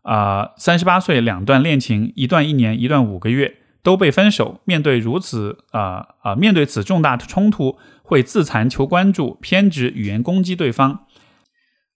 [0.04, 4.62] 啊，三十八岁，两段恋情，一段一年，一段五个月，都被分手。
[4.64, 11.06] 面对如此啊啊，面对此重大的冲突，会自残求关注，偏执语言攻击对方。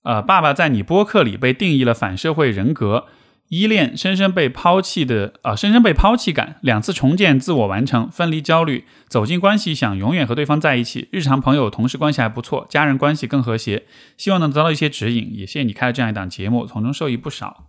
[0.04, 3.06] 呃，爸爸在你播客里被定义了反社会人格。
[3.50, 11.08] 依恋，深深被抛弃的啊，深深被抛弃感，两次重建，自我完成，分离焦虑，走进关系，想永远和对方在一起。
[11.12, 13.84] 日常朋友、同事关系还不错，家人关系更和谐，
[14.18, 15.30] 希望能得到一些指引。
[15.36, 17.68] 也谢谢你开了这样一档节目，从中受益不少。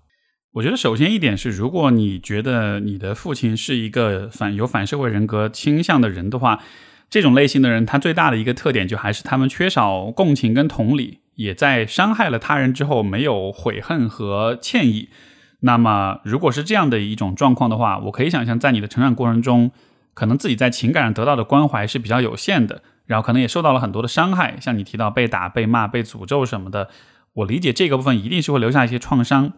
[0.55, 6.63] 我觉得首先一点是，如果你觉得你的父亲是一个反有反社会人格倾向的人的话，
[7.11, 15.09] 这种类型的人，他最大的一个特点就还是他们缺少共情跟同理，也在伤害了他人之后没有悔恨和歉意。
[15.61, 19.71] 那么，如果是这样的一种状况的话，我可以想象，在你的成长过程中，
[20.13, 26.91] 可能自己在情感上得到的关怀是比较有限的，然后可能也受到了很多的伤害，像你提到被打、被骂、被诅咒什么的，
[27.33, 29.55] 我理解这个部分一定是会留下一些创伤，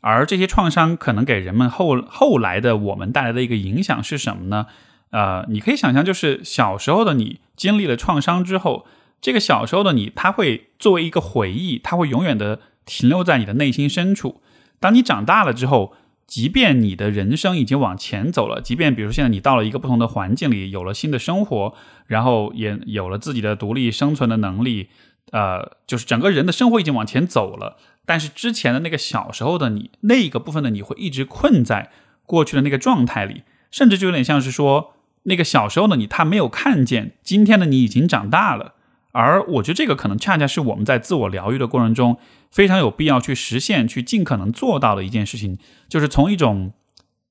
[0.00, 4.66] 而这些创伤可能给人们后后来的我们带来的一个影响是什么呢？
[5.10, 8.86] 呃，你可以想象，就是小时候的你经历了创伤之后，
[9.20, 14.40] 这个小时候的你，他会作为一个回忆，他会永远的停留在你的内心深处。
[14.78, 15.94] 当你长大了之后，
[16.26, 21.74] 即便你的人生已经往前走了，即便比如说现在你到了一个不同的环境里，有了新的生活，
[22.06, 24.88] 然后也有了自己的独立生存的能力，
[25.32, 27.76] 呃，就是整个人的生活已经往前走了。
[28.06, 31.90] 但是之前的那个小时候的你，那个部分的你会一直困在
[32.24, 38.74] 过去的那个状态里，甚至就有点像是说，那个小时候的你他没有看见今天的你已经长大了。
[39.12, 42.18] 而我觉得这个可能恰恰是我们在自我疗愈的过程中
[42.50, 46.72] 非常有必要去实现、去尽可能做到的一件事情，就是从一种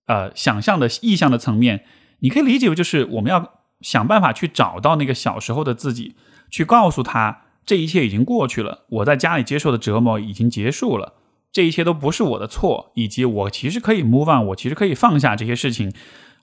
[0.07, 1.85] 呃想象的意象的层面，
[2.19, 6.15] 你可以理解为就是我们要想办法去找到那个小时候的自己，
[6.49, 11.13] 去告诉他这一切已经过去了，我在家里接受的折磨已经结束了，
[11.51, 15.93] 这一切都不是我的错，以及我其实可以 move on，我其实可以放下这些事情。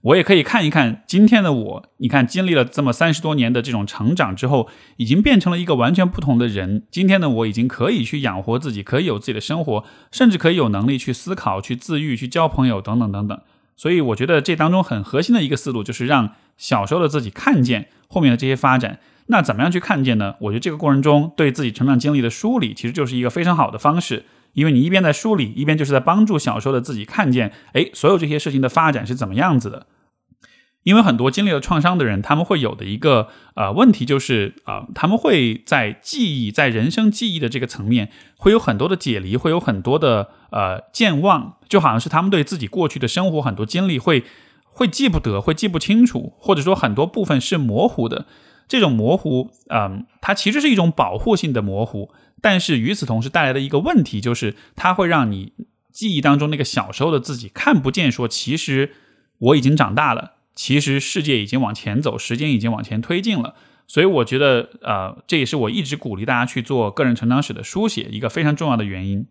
[0.07, 6.87] 我也可以看一看今天的我，你看，经历了这么三十多年的这种成长之后，已经变成了一个完全不同的人。
[6.92, 13.40] 今天的我已经可以去养活自己，可以有自己的生活，甚至可以有能力去思考、去自愈、去交朋友等等等等。
[13.75, 19.01] 所以，我觉得这当中很核心的一个思路，就是让小时候的自己看见后面的这些发展。
[19.27, 20.37] 那怎么样去看见呢？
[20.42, 24.27] 我觉得这个过程中对自己成长经历的梳理，其实就是一个非常好的方式。
[24.53, 29.87] 因为你一边在梳理，一边就是在帮助小时候的自己看见，哎，所有这些事情的发展是怎么样子的。
[30.87, 44.22] 因为很多经历了创伤的人，他们会有的一个呃问题就是啊，他们会在记忆、在人生记忆的这个层面，会有很多的解离，会有很多的呃健忘，就好像是他们对自己过去的生活很多经历会
[44.62, 48.27] 会记不得，会记不清楚，或者说很多部分是模糊的。
[48.68, 55.53] 这种模糊，嗯，它其实是一种保护性的模糊，但是与此同时带来的一个问题就是，它会让你
[55.90, 58.92] 记忆当中那个小时候的自己看不见，说其实
[59.38, 60.35] 我已经长大了。
[60.57, 63.55] 其实世界已经往前走，时间已经往前推进了，
[63.87, 69.27] 所以我觉得，呃，这也是我一直鼓励大家去做个人成长史的书写一个非常重要的原因。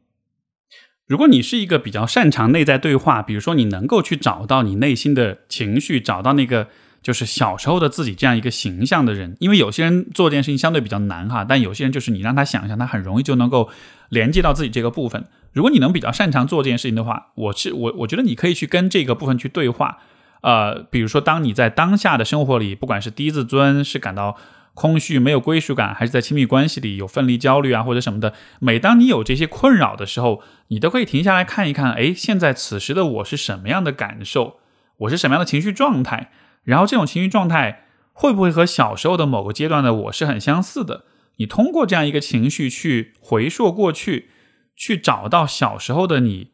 [1.08, 6.68] 如果你是一个比较擅长内在对话，比如说你能够去找到你内心的情绪，找到那个
[7.02, 13.70] 就是小时候的自己这样一个形象的人，因为有些人做这件事情相对比较难哈，但有些人就是你让他想象，他很容易就能够
[14.10, 15.26] 连接到自己这个部分。
[15.54, 19.98] 如果你能比较擅长做这件事情的话，我是我我觉得你可以去跟这个部分去对话。
[20.46, 24.38] 呃，比如说，当你在当下的生活里，不管是低自尊，是感到
[24.76, 34.60] 空虚、没有归属感，还是在亲密关系里有分离焦虑啊，或者什么的，每当你有这些困扰的时候，你都可以停下来看一看，哎，现在此时的我是什么样的感受，
[34.98, 36.30] 我是什么样的情绪状态，
[36.64, 41.06] 然后这种情绪状态会不会和小时候的某个阶段的我是很相似的？
[41.38, 44.30] 你通过这样一个情绪去回溯过去，
[44.76, 46.52] 去找到小时候的你，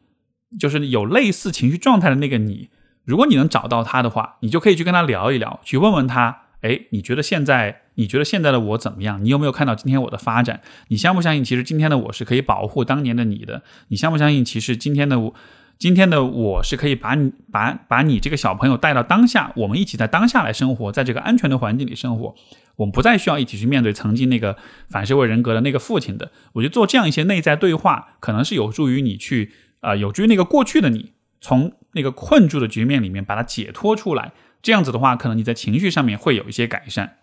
[0.58, 2.70] 就是有类似情绪状态的那个你。
[3.04, 9.24] 如果你能找到他的话，你就可以去跟他聊一聊，去问问他，哎，你觉得现在，你觉得现在的我怎么样？
[9.24, 10.60] 你有没有看到今天我的发展？
[10.88, 13.62] 你相不相信，其实今天的我是可以保护当年的你的？
[13.88, 15.34] 你相不相信，其实今天的我，
[15.78, 22.34] 今天的我是可以把你把把你这个小朋友带到当下，我们一起在当下来生活，在这个安全的环境里生活，
[22.76, 24.56] 我们不再需要一起去面对曾经那个
[24.88, 26.30] 反社会人格的那个父亲的。
[26.52, 31.12] 我觉得做这样一些内在对话，可能是有助于你去，呃，有助于那个过去的你。
[31.44, 37.16] 从那个困住的局面里面把它解脱出来，这样子的话，可能你在情绪上面会有一些改善。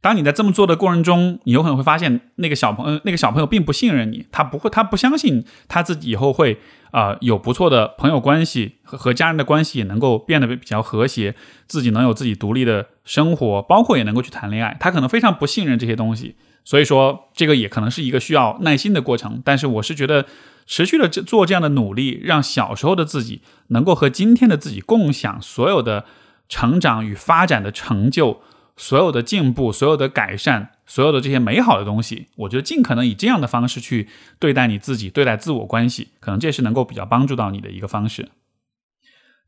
[0.00, 6.58] 当你在这么做的过程中，你有可能会发现，那个小朋友，那个小朋友并不信任你，他不会，他不相信他自己以后会
[6.92, 11.34] 啊有不错的朋友关系和和家人的关系也能够变得比较和谐，
[11.66, 16.36] 自己能有自己独立的生活，包括也能够去谈恋爱，他可能非常不信任这些东西。
[16.64, 19.42] 所以说，这个也可能是一个需要耐心的过程。
[19.44, 20.26] 但是，我是觉得。
[20.68, 26.04] 持续的做这样的努力，让小时候的自己能够和今天的自己共享所有的
[26.46, 28.42] 成长与发展的成就，
[28.76, 32.26] 所有的进步，所有的改善，所有的这些美好的东西。
[32.36, 38.28] 我觉得尽可能以这样的方式去对待你自己，对待自我关系，可能这是能够比较帮助到你的一个方式。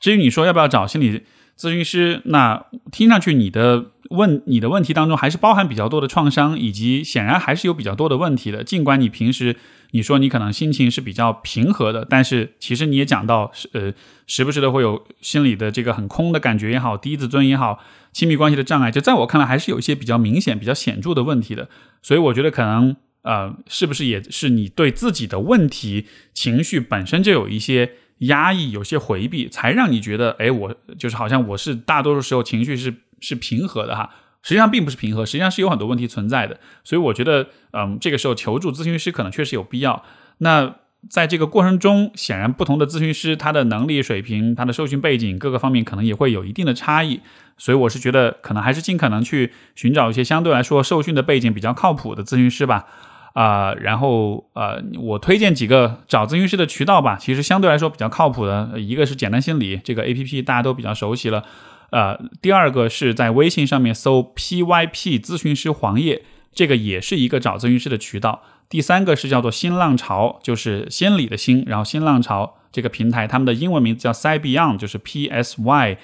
[0.00, 1.24] 至于你说要不要找心理
[1.60, 8.64] 咨询师，那听上去你的问你的问题当中还是包含比较多的创伤，以及显然还是有比较多的问题的。
[8.64, 9.56] 尽管你平时。
[9.92, 13.92] 你说你可能心情是比较平和的，但是其实你也讲到，呃，
[14.24, 17.80] 时不时的会有心里的这个很空的感觉也好，低自尊也好，
[18.12, 21.68] 亲密关系的障碍，就在我看来还是有一些比较明显、比较显著的问题的。
[22.02, 34.10] 所以我觉得可能，呃，是不是也是你对自己的问题情绪本身就有一些压抑、有些回避，才让你觉得，哎，我就是好像我是大多数时候情绪是是平和的哈。
[34.42, 40.02] 实际上并不是平和，实际上是有很多问题存在的，所以我觉得，嗯，这个时候求助咨询师可能确实有必要。
[40.38, 40.76] 那
[41.10, 47.20] 在这个过程中，显然不同的咨询师他的能力水平、他的受训背景各个方面可能也会有一定的差异，
[47.58, 52.86] 所以我是觉得可能还是尽可能去寻找一些相对来说受训的背景比较靠谱的咨询师吧。
[53.32, 61.44] 啊，然后呃，我推荐几个找咨询师的渠道吧，其实相对来说比较靠谱的，一个是简单心理这个 A P P，大家都比较熟悉了。
[61.90, 68.42] 呃，第二个是在微信上面搜 PYP 咨询师黄页，这个也是一个找咨询师的渠道。
[68.68, 75.98] 第三个是叫做新浪潮，就是心理的心，然后新浪潮这个平台，他们的英文名字叫 Psybeyond，就是 P S Y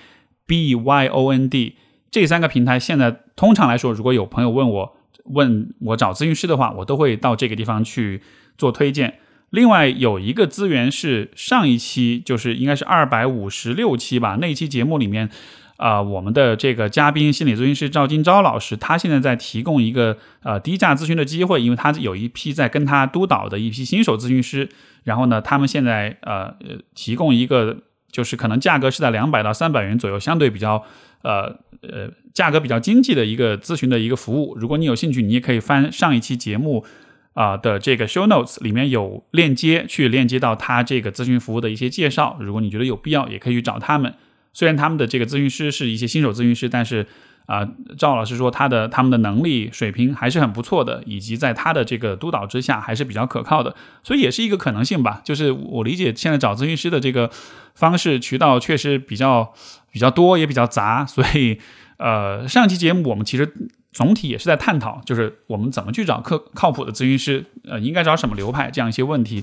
[0.44, 1.76] B Y O N D。
[2.10, 4.96] 这三个平台现在通常来说，如果有朋友问我
[5.30, 8.20] 问我找咨询师的话，我都会到这个地方去
[8.56, 9.18] 做推荐。
[9.50, 15.30] 另外有一个资源是上一期，就是应该是二百五十六期吧，那一期节目里面。
[15.76, 24.70] 啊，我们的这个嘉宾心理咨询师赵金钊老师，他现在在提供一个呃低价咨询的机会，因为他有一批在跟他督导的一批新手咨询师，
[25.04, 26.54] 然后呢，他们现在呃
[26.94, 27.76] 提供一个
[28.10, 30.82] 就是可能价格是在两百到三百元左右，相对比较
[31.20, 34.54] 呃呃价格比较经济的一个咨询的一个服务。
[34.58, 36.84] 如果你有兴趣，你也可以翻上一期节目
[37.32, 42.36] 啊的这个 show notes 里面有链接，去链接到他这个咨询服务的一些介绍。
[42.38, 44.12] 如果你觉得有必要，也可以去找他们。
[44.52, 47.06] 虽然他们的这个咨询师是一些新手咨询师，但是
[47.46, 47.66] 啊，
[47.96, 55.22] 赵老师说他的他们的能力水平还是很不错的，以及在他的这个督导之下还是比较可靠的，所以也是一个可能性吧。
[55.24, 57.30] 就是我理解现在找咨询师的这个
[57.74, 59.54] 方式渠道确实比较
[59.90, 61.58] 比较多，也比较杂，所以
[61.98, 63.52] 呃，上期节目我们其实
[63.92, 69.42] 总体也是在探讨，就是我们怎么去找靠靠谱的咨询师，呃，应该找什么流派这样一些问题。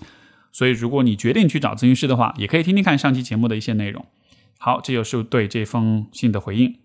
[0.51, 4.05] 所以如果你决定去找咨询师的话，也可以听听看上期节目的一些内容。
[4.59, 6.75] 好，这就是对这封信的回应。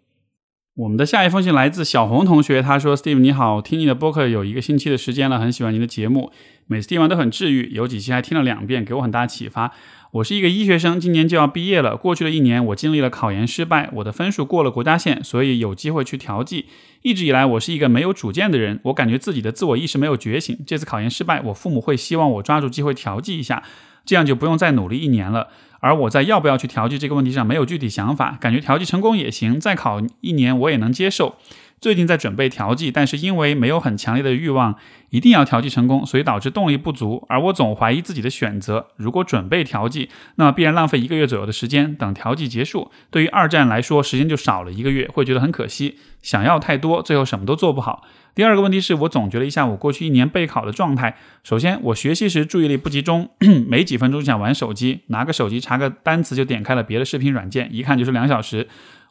[0.75, 6.33] 我们的下一封信来自小红同学，他说：“Steve 你好，听你的播客有一个星期的时间了，很喜欢您的节目，
[6.67, 9.73] 每次听完都很治愈，有几期还听了两遍，给我很大启发。
[10.13, 11.95] 我是一个医学生，今年就要毕业了。
[11.95, 16.65] 过去的一年，我经历了考研失败，我的分数过了国家线，所以有机会去调剂。
[17.03, 20.59] 一直以来，我是一个没有主见的人，我感觉自己的自我意识没有觉醒。
[20.67, 23.63] 这次考研失败，我父母会希望我抓住机会调剂一下，
[24.07, 25.49] 这样就不用再努力一年了。”
[25.81, 31.37] 而我在要不要去调剂这个问题上没有具体想法，感觉调剂成功也行，再考一年我也能接受。
[31.81, 34.75] 最近在准备调剂，但是因为没有很强烈的欲望
[35.11, 37.25] 一定要调剂成功，所以导致动力不足。
[37.29, 38.89] 而我总怀疑自己的选择。
[38.97, 41.95] 如果准备调剂，那么必然浪费一个月左右的时间。
[41.95, 45.99] 等调剂结束，对于二战来说，时间就少了一个月，会觉得很可惜。
[46.21, 48.05] 想要太多，最后什么都做不好。
[48.35, 51.17] 第二个问题是我总结了一下我过去一年备考的状态。
[51.43, 53.31] 首先，我学习时注意力不集中，
[53.67, 58.69] 没几分钟就想玩手机，拿个手机查个单词就点开了别的视频软件，一看就是两小时。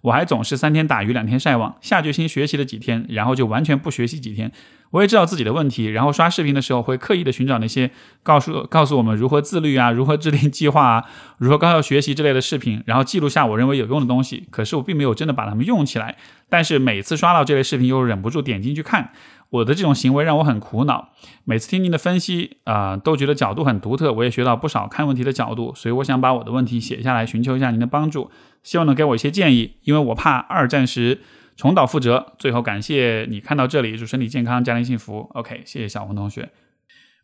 [0.08, 4.52] 我还总是三天打鱼两天晒网，下决心学习了几天，然后就完全不学习几天。
[4.92, 7.92] 我也知道自己的问题，然后刷视频的时候会刻意的寻找那些
[8.24, 11.04] 告诉告诉我们如何自律啊、如何制定计划啊、
[11.40, 14.48] 如何高效学习之类的视频，然后记录下我认为有用的东西。
[14.50, 16.16] 可是我并没有真的把它们用起来，
[16.48, 19.12] 但是每次刷到这类视频又忍不住点进去看。
[19.50, 21.10] 我的这种行为让我很苦恼。
[21.46, 25.74] 每次听您的分析啊，都觉得角度很独特，我也学到不少看问题的角度。
[25.76, 28.30] 所以我想把我的问题写下来，寻求一下您的帮助，
[28.64, 31.22] 希望能给我一些建议，因为我怕二战时
[31.56, 32.34] 重蹈覆辙。
[32.38, 35.30] 最后感谢你看到这里，祝身体健康，家庭幸福。
[35.34, 36.50] OK，谢谢小红同学。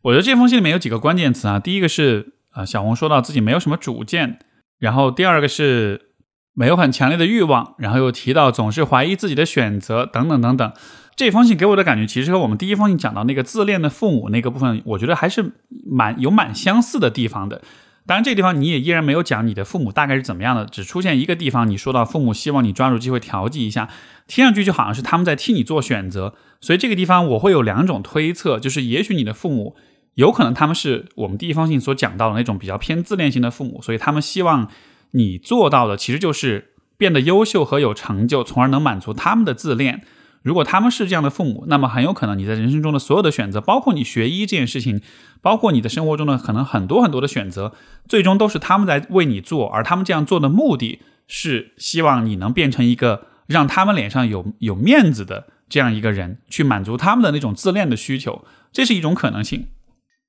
[0.02, 4.38] 我觉得这封信里面有几个关键词啊，第一个是啊，小红说到自己没有什么主见，
[4.78, 6.10] 然后第二个是
[6.54, 10.72] 没有很强烈的欲望，然后又提到总是怀疑自己的选择等等等等。
[11.16, 15.52] 这封信给我的感觉，其实和我们第一封信讲到那个自恋的父母那个部分，我觉得还是
[15.86, 17.62] 蛮有蛮相似的地方的。
[18.06, 23.88] 当然，这个地方你也依然没有讲你的父母大概是怎么样的，只出现一个地方，你说到父母希望你抓住机会调剂一下，
[24.26, 26.34] 听上去就好像是他们在替你做选择。
[26.60, 29.76] 所以这个地方我会有两种推测，就是也许你的父母
[30.14, 34.68] 有可能他们是我们第一封信所讲到的那种比较偏自恋型的父母，所以他们希望
[35.12, 40.02] 你做到的其实就是变得优秀和有成就，从而能满足他们的自恋。
[40.44, 45.00] 如果他们是这样的父母，那么很有可能你在人生中的所有的选择，包括你学医这件事情，
[45.40, 47.72] 包括你的生活中的可能很多很多的选择，
[48.06, 59.68] 最终都是他们在为你做，而他们这样做的目的是希望你能变成一个让他们脸上有有面子的这样一个人，去满足他们的那种自恋的需求，这是一种可能性。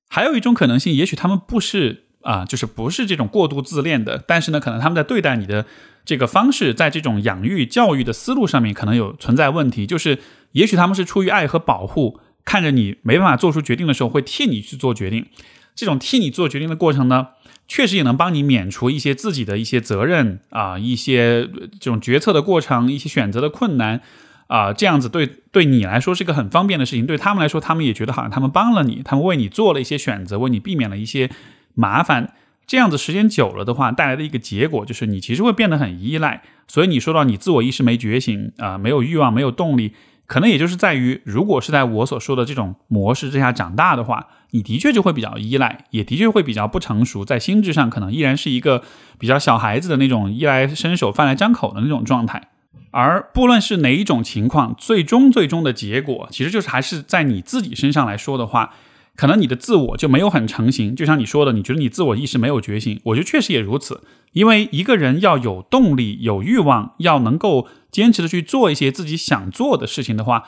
[0.08, 5.66] 还有一种可能性，也许他们不是啊，就是不是这种过度自恋的，但是呢，可能他们在对待你的。
[6.06, 10.20] 这个方式在这种养育教育的思路上面可能有存在问题，就是
[10.52, 15.26] 也许他们是出于爱和保护，看着你没办法做出决定的时候，会替你去做决定。
[15.74, 17.28] 这种替你做决定的过程呢，
[17.68, 21.46] 确实也能帮你免除一些自己的一些责任啊，一些
[21.80, 24.00] 这种决策的过程，一些选择的困难
[24.46, 31.28] 啊，这样子对对你来说是个很方便的事情，对他们来说，他们也觉得好像他们帮了你，他们为你做了一些选择，为你避免了一些
[31.74, 32.32] 麻烦。
[32.66, 36.42] 这样子时间久了的话，带来的一个结果就是你其实会变得很依赖。
[36.66, 39.92] 所以你说到你自我意识没觉醒啊，没有欲望，没有动力，
[40.26, 48.82] 可能也就是在于，如果是在我所说的这种模式之下长大的话，你的确就会比较依赖，也的确会比较不成熟，在心智上可能依然是一个
[49.16, 52.48] 比较小孩子的那种衣来伸手、饭来张口的那种状态。
[52.90, 58.74] 而不论是哪一种情况，最终最终的结果，其实就是还是在你自己身上来说的话。
[59.16, 64.02] 可能你的自我就没有很成型，就像你说的，你觉得你自我意识没有觉醒，我觉得确实也如此。
[64.32, 70.44] 因为一个人要有动力、有欲望，要能够坚持的去做一些自己想做的事情的话，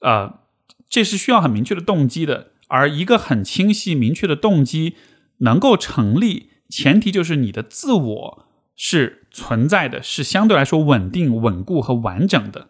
[0.00, 0.40] 呃，
[0.88, 2.48] 这是需要很明确的动机的。
[2.66, 4.94] 而一个很清晰、明确的动机
[5.38, 12.68] 能够成立，前提就是你的自我是存在的，是相对来说稳定、稳固和完整的。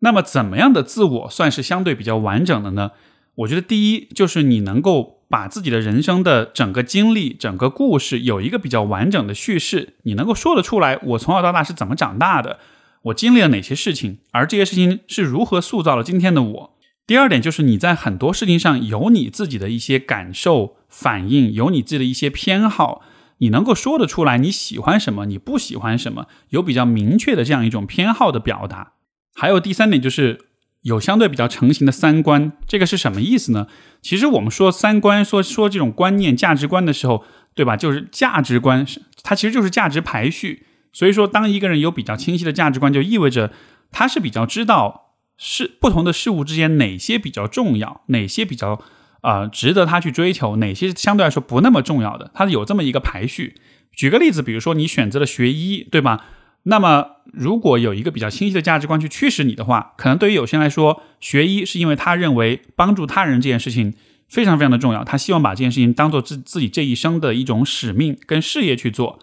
[0.00, 2.92] 那么，怎么样的自我算是相对比较完整的呢？
[3.36, 12.58] 我觉得第一就是你能够把自己的人生的整个经历、整个故事有一个比较完整的叙事，你能够说得出来，我从小到大是怎么长大的，
[13.04, 16.78] 我经历了哪些事情，而这些事情是如何塑造了今天的我。
[17.06, 23.02] 第二点就是你在很多事情上有你自己的一些感受、反应，有你自己的一些偏好，
[23.38, 28.92] 你能够说得出来你喜欢什么，你不喜欢什么，有比较明确的这样一种偏好的表达。
[29.34, 30.38] 还有第三点就是
[30.82, 33.66] 有相对比较成型的三观，这个是什么意思呢？
[34.00, 37.24] 其实我们说三观，说说这种观念、价值观的时候，
[37.54, 37.76] 对吧？
[37.76, 38.86] 就是价值观，
[39.22, 40.66] 它其实就是价值排序。
[40.92, 43.52] 所以说，当一个人有比较清晰的价值观，就意味着
[43.90, 48.82] 他是比较知道是不同的事物之间哪些比较重要，哪些比较
[49.22, 53.54] 啊值得他去追求，哪些相对来说不那么重要的，他有这么一个排序。
[53.92, 56.24] 举个例子，比如说你选择了学医，对吧？
[56.64, 63.94] 那么如果有一个比较清晰的价值观去驱使你的话，可能对于有些人来说，学医是因为他认为帮助他人这件事情
[64.28, 69.18] 非常非常的重要，他希望把这件事情当做自自己这一生的一种使命跟事业去做。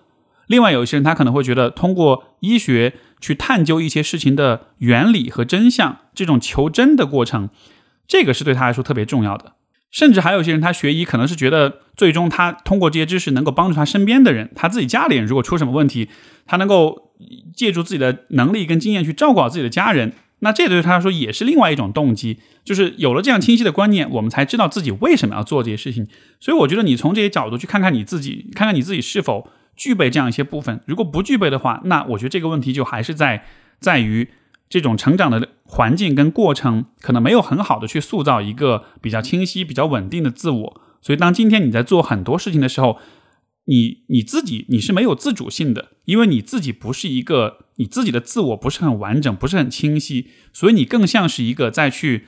[0.47, 7.49] 另外，有一些人他可能会觉得，通过医学去探究一些事情的原理和真相，这种求真的过程，
[8.07, 9.53] 这个是对他来说特别重要的。
[9.91, 16.09] 甚至还有些人，他学医可能是觉得，最终他通过这些知识能够帮助他身边的人，他自己家里人如果出什么问题，
[16.45, 17.08] 他能够
[17.53, 20.13] 借助自己的能力跟经验去照顾好自己的家人。
[20.39, 26.07] 那这对他来说也是另外一种动机，就是有了这样清晰的观念，我们才知道自己为什么要做这些事情。
[26.39, 29.49] 所以，我觉得你从这些角度去看看你自己，看看你自己是否。
[29.75, 33.45] 具备这样一些部分，如果不具备的话，那我觉得这个问题就还是在
[33.79, 34.27] 在于
[34.67, 40.81] 这种成长的环境跟过程，可能没有很好的去塑造一个比较清晰、比较稳定的自我。
[40.99, 42.97] 所以，当今天你在做很多事情的时候，
[43.69, 52.27] 你你自己你是没有自主性的，因为你自己不是一个你自己的自我不是很完整，不是很清晰，所以你更像是一个在去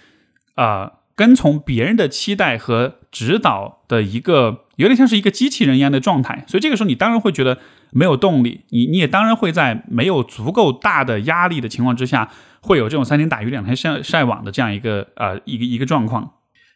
[0.56, 4.66] 啊跟从别人的期待和指导的一个。
[4.78, 7.60] 有点像是一个机器人一样的状态，所以这个时候你当然会觉得
[7.92, 12.32] 没有动力，你你也当然会在没有足够大的压力的情况之下，
[12.62, 16.32] 会有这种三天打鱼两天晒晒网的这样一个呃一个一个状况。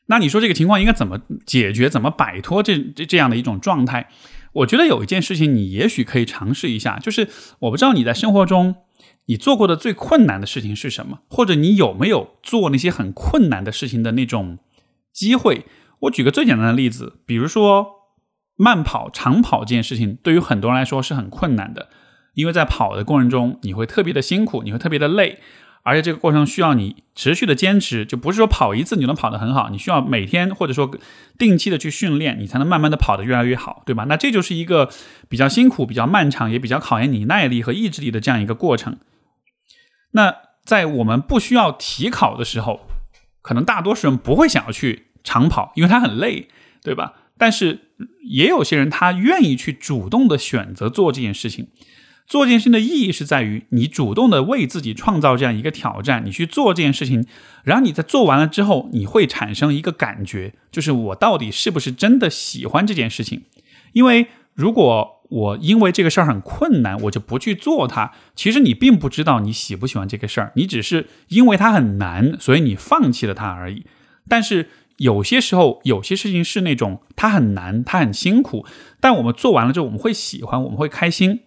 [0.05, 4.07] 那你说这个情况应该怎么解决，怎么摆脱这这这样的一种状态？
[4.55, 7.27] 我觉得有一件事情你也许可以尝试一下，就是
[7.59, 8.75] 我不知道你在生活中
[9.25, 14.59] 你做过的最困难的事情是什么，或者你有没有做那些很困难的事情的那种
[15.11, 15.65] 机会。
[16.01, 17.87] 我举个最简单的例子，比如说
[18.55, 21.89] 慢跑、长跑这件事情，对于很多人来说是很困难的，
[22.35, 25.39] 因为在跑的过程中，你会特别的辛苦，你会特别的累，
[25.85, 30.89] 而且这个过程需要你持续的坚持，就不是说跑一次你就能跑得很好，你需要每天或者说
[31.37, 34.05] 定期的去训练，你才能慢慢的跑得越来越好，对吧？
[34.09, 34.89] 那这就是一个
[35.29, 38.97] 比较辛苦、比较漫长，也比较考验你耐力和意志力的这样一个过程。
[40.11, 42.81] 那在我们不需要体考的时候，
[43.41, 45.07] 可能大多数人不会想要去。
[45.27, 46.49] 长跑，因为他很累，
[46.83, 47.13] 对吧？
[47.35, 47.79] 但是
[48.29, 51.69] 也有些人他愿意去主动的选择做这件事情。
[52.27, 57.25] 做这件事情的意义是在于你主动的为自己创造这样一个挑战，你去做这件事情，
[57.63, 63.43] 然后你在做完了之后，你会产生一个感觉，就是我到底是不是真的喜欢这件事情？
[63.93, 73.85] 因为如果我因为这个事儿很困难，我就不去做它，其实你并不知道你喜不喜欢这个事儿，你只是因为它很难，所以你放弃了它而已。
[74.27, 74.69] 但是。
[74.99, 78.65] 有些时候，有些事情是那种它很难，它很辛苦，
[79.01, 81.41] 但我们做完了之后，我们会喜欢，我们会开心。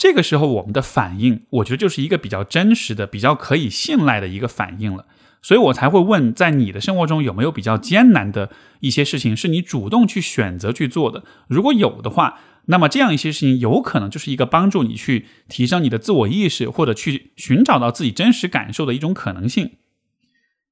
[0.00, 5.04] 这个时候，我们的反应，我觉得就是一个比较真实的、比较可以信赖的一个反应了。
[5.42, 8.48] 所以我才会问，在你的生活中有没有比较艰难的
[8.80, 11.22] 一些事情，是你主动去选择去做的？
[11.48, 19.72] 如果有的话，那么这样一些事情有可能就是一个帮助你去提升你的自我意识，或者去寻找到自己真实感受的一种可能性。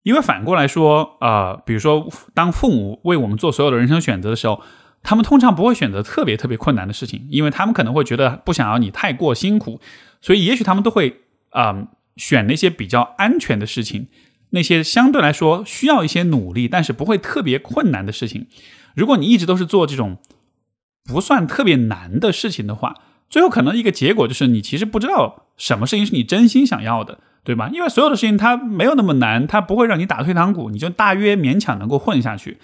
[0.04, 4.62] 因为反过来说，呃，比如说，当父母为我们做所有的人生选择的时候，
[5.08, 9.80] 他们通常不会选择特别特别困难的事情，因为他们可能会觉得不想要你太过辛苦，
[10.20, 14.08] 所以也许他们都会啊选那些比较安全的事情，
[14.50, 18.48] 那些相对来说需要一些努力，但是不会特别困难的事情。
[18.94, 20.18] 如果你一直都是做这种
[21.04, 22.94] 不算特别难的事情的话，
[23.30, 27.20] 最后可能一个结果就是你其实不知道什么事情是你真心想要的。
[27.44, 27.70] 对吧？
[27.72, 32.58] 因为所有的事情它没有那么难，它不会让你打退堂鼓，你就大约勉强能够混下去。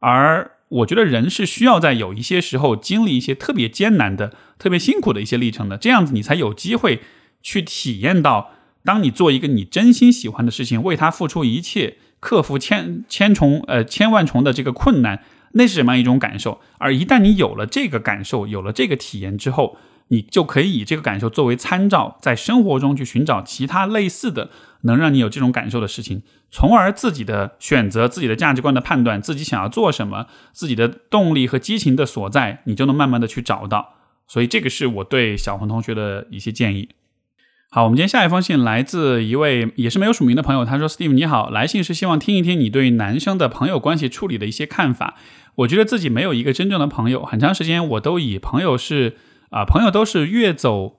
[0.00, 7.00] 而我觉得人是需要在有一些时候经历一些特别艰难的、特别辛苦的一些历程的，这样子你才有机会
[7.42, 8.50] 去体验到，
[8.84, 16.60] 当你做一个你真心喜欢的事情，为他付出一切，克服千千重呃千万重的这个困难，那是什么样一种感受？
[16.78, 19.78] 而一旦你有了这个感受，有了这个体验之后，
[20.08, 24.50] 你就可以以这个感受作为参照，在生活中去寻找其他类似的
[24.82, 33.96] 能让你有这种感受的事情，从而自己的选择、自己的价值观的判断、自己想要做什么、自己的动力和激情的所在，你就能慢慢的去找到。
[34.26, 36.88] 所以这个是我对小红同学的一些建议。
[37.70, 45.16] 好，我们今天下一封信来自一位也是没有署名的朋友，他说：“Steve 你好，来信是希望听一听你对男生的朋友关系处理的一些看法。
[45.56, 49.16] 我觉得自己没有一个真正的朋友，很长时间我都以朋友是。”
[49.50, 50.98] 啊，朋友都是越走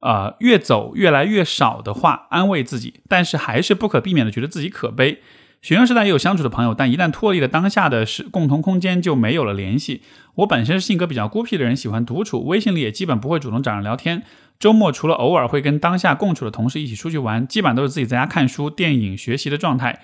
[0.00, 5.20] 啊，越走越来越少的话安慰自己，但是还是不可避免的觉得自己可悲。
[5.62, 10.00] 学生时代也有相处的朋友，但一旦脱离了当下的是共同空间，就没有了联系。
[10.36, 14.22] 我本身是性格比较孤僻的人，喜欢独处，微信里也基本不会主动找人聊天。
[14.58, 20.00] 周末除了偶尔会跟当下共处的同事一起出去玩，基本都是自己在家看书、电影、学习的状态。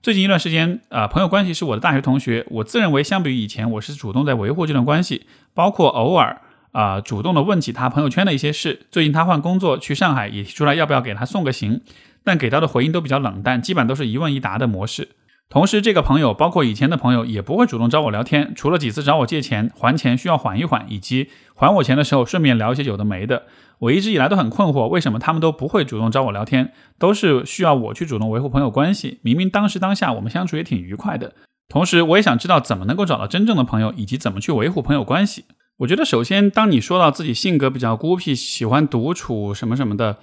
[0.00, 6.40] 最近一段时间，呃，朋友关系是我的大学同学，我自认为相比于以前，我是主动在维护这段关系，包括偶尔
[6.72, 8.86] 啊主动的问起他朋友圈的一些事。
[8.90, 11.80] 最近他换工作去上海，也提出来要不要给他送个行。
[12.22, 15.08] 但给到的回应都比较冷淡，基本都是一问一答的模式。
[15.48, 23.44] 同时，这个朋友包括以前的朋友也不会主动找我聊天，除了几次找我借钱，还钱需要缓一缓，以及还我钱的时候顺便聊一些有的没的。
[23.80, 29.18] 我一直以来都很困惑，为什么他们都不会主动找我聊天，都是需要我去主动维护朋友关系？
[29.22, 31.32] 明明当时当下我们相处也挺愉快的。
[31.68, 35.46] 同时，我也想知道怎么能够找到真正的朋友，以及怎么去维护朋友关系。
[35.80, 40.18] 我觉得，首先，当你说到自己性格比较孤僻，喜欢独处什么什么的。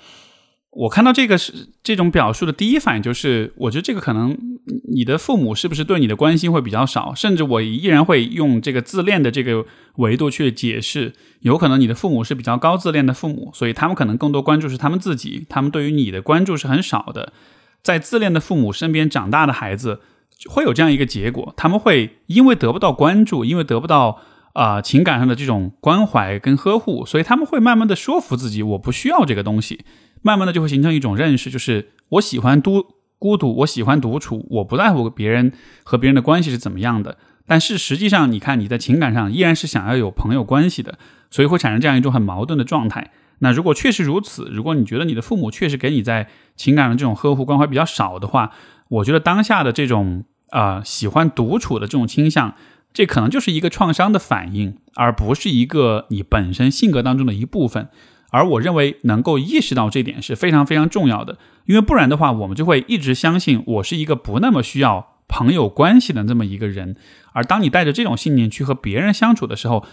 [0.70, 4.38] 我看到这个是这种表述的第一反应就是，我觉得这个可能
[4.94, 17.34] 你的父母是不是对你的关心会比较少，甚至我依然会用这个自恋的这个维度去解释，有可能你的父母是比较高自恋的父母，所以他们可能更多关注是他们自己，他们对于你的关注是很少的。
[17.82, 20.02] 在自恋的父母身边长大的孩子
[20.48, 24.22] 会有这样一个结果，他们会因为得不到关注，因为得不到
[24.58, 29.86] 啊情感上的这种关怀跟呵护，所以他们会慢慢的说服自己，我不需要这个东西。
[30.24, 32.84] 慢慢的就会形成一种认识，就是我喜欢独
[33.20, 35.54] 孤独，我喜欢独处，我不在乎别人
[35.84, 37.20] 和别人的关系是怎么样的。
[37.46, 40.98] 但是实际上，你看你在情感上依然是想要有朋友关系的，
[41.30, 43.12] 所以会产生这样一种很矛盾的状态。
[43.40, 48.52] 那如果确实如此，如果你觉得你的父母确实给你在情感上这种呵护关怀比较少的话，
[48.90, 52.56] 我觉得当下的这种啊喜欢独处的这种倾向，
[52.98, 57.90] 这可能就是一个创伤的反应，而不是一个你本身性格当中的一部分。
[58.32, 61.38] 而我认为能够意识到这点是非常非常重要的，
[61.68, 66.96] 因为不然的话，我们就会一直相信我是一个不那么需要朋友关系的这么一个人。
[67.34, 69.86] 而当你带着这种信念去和别人相处的时候，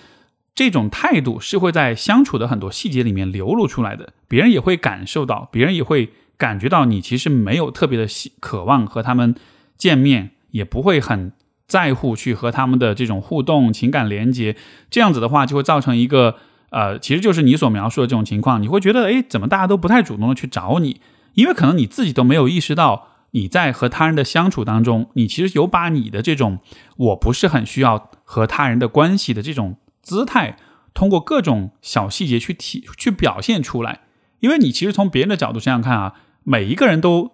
[0.54, 9.34] 这种态度是会在相处的很多细节里面流露出来的，别人也会感受到，别人也会感觉到你其实没有特别的希渴望和他们
[9.76, 11.32] 见面，也不会很
[11.66, 14.56] 在乎去和他们的这种互动、情感连接。
[14.90, 16.36] 这样子的话，就会造成一个。
[16.70, 21.00] 呃，其实就是你所描述的这种情况，你会觉得，哎，怎么大家都不太主动的去找你？
[21.34, 26.58] 因为可能你自己都没有意识到，你在和他人的相处当中，你其实有把你的这种
[26.96, 30.56] 我不是很需要和他人的关系的这种姿态，
[30.92, 34.00] 通过各种小细节去体去表现出来。
[34.40, 37.30] 因为你其实从别人的角度想想看啊，每一个人都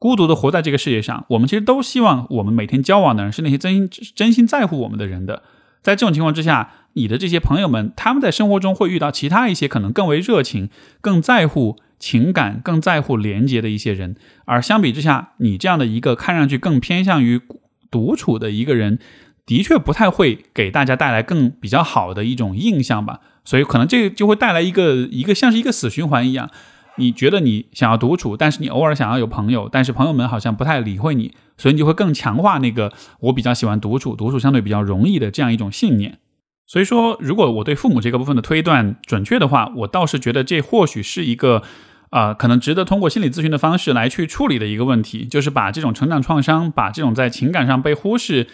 [0.00, 5.44] 孤独的活在这个世界上，我们其实都希望我们每天交往的人是那些真心真心在乎我们的人的。
[5.80, 6.72] 在这种情况之下。
[6.94, 10.70] 你的这些朋友们，他们在生活中会遇到其他一些可能更为热情、
[11.00, 17.40] 更在乎情感、更在乎连接的一些人，而相比之下，你这样的一个看上去更偏向于
[17.92, 18.98] 独处的一个人，
[19.46, 23.20] 的确不太会给大家带来更比较好的一种印象吧。
[23.44, 26.50] 所以，可能这就会带来一个一个像是一个死循环一样。
[27.00, 36.18] 你觉得你想要独处，但是你偶尔想要有朋友，但是朋友们好像不太理会你，所以你就会更强化那个我比较喜欢独处，独处相对比较容易的这样一种信念。
[36.66, 41.64] 所以说，如果我对父母这个部分的推断准确的话，我倒是觉得这或许是一个，
[42.10, 48.46] 啊，可能值得通过心理咨询的方式来去处理的一个问题，就是把这种成长创伤，把这种在情感上被忽视，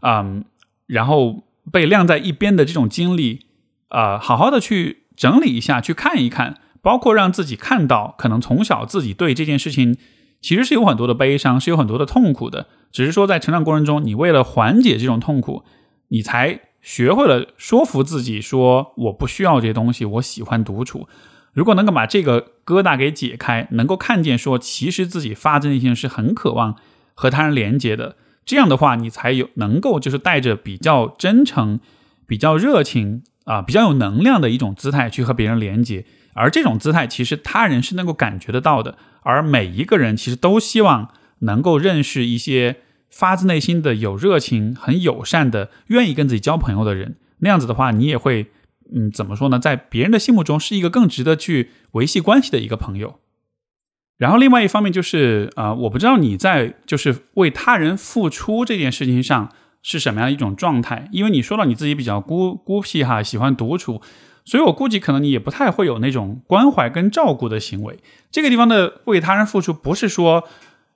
[0.00, 0.44] 嗯，
[0.88, 3.46] 然后被晾在一边的这种经历，
[3.88, 9.96] 啊，好好的去整理一下，去看一看，包括让自己看到，可能从小自己对这件事情
[10.40, 15.64] 其实是有很多的悲伤，是有很多的痛苦的，只是说在成长过程中，你为了缓解这种痛苦，
[16.08, 16.60] 你才。
[16.82, 21.06] 学会了说服自己说我不需要这些东西，我喜欢独处。
[21.52, 26.76] 如果能够把这个疙瘩给解开，能够看见说其实自己发自内心是很渴望
[27.12, 28.16] 和他人连接的，
[28.46, 31.80] 这样的话你才有能够就是带着比较真诚、
[32.26, 36.06] 比较热情啊、比较有能量的一种姿态去和别人连接。
[36.34, 41.10] 而这种姿态其实他人是能够感觉得到的，而每一个人其实都希望
[41.40, 42.76] 能够认识一些。
[43.12, 48.46] 发自内心的有热情、很友善的、愿意跟自己交朋友的人，那样子的话，你也会，
[48.94, 49.58] 嗯，怎么说呢？
[49.58, 53.18] 在别人的心目中，是一个更值得去维系关系的一个朋友。
[54.16, 59.50] 然后，另外一方面就是，啊，我不知道你在就是为他人付出这件事情上
[59.82, 64.00] 是什么样一种状态，因为你说到你自己比较孤孤僻哈，喜欢独处，
[64.50, 67.98] 所以我估计可能你也不太会有那种关怀跟照顾的行为。
[68.32, 70.48] 这个地方的为他人付出，不是说。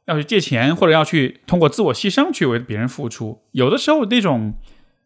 [0.06, 4.52] 要去借钱，或者要去通过自我牺牲去为别人付出，有的时候那种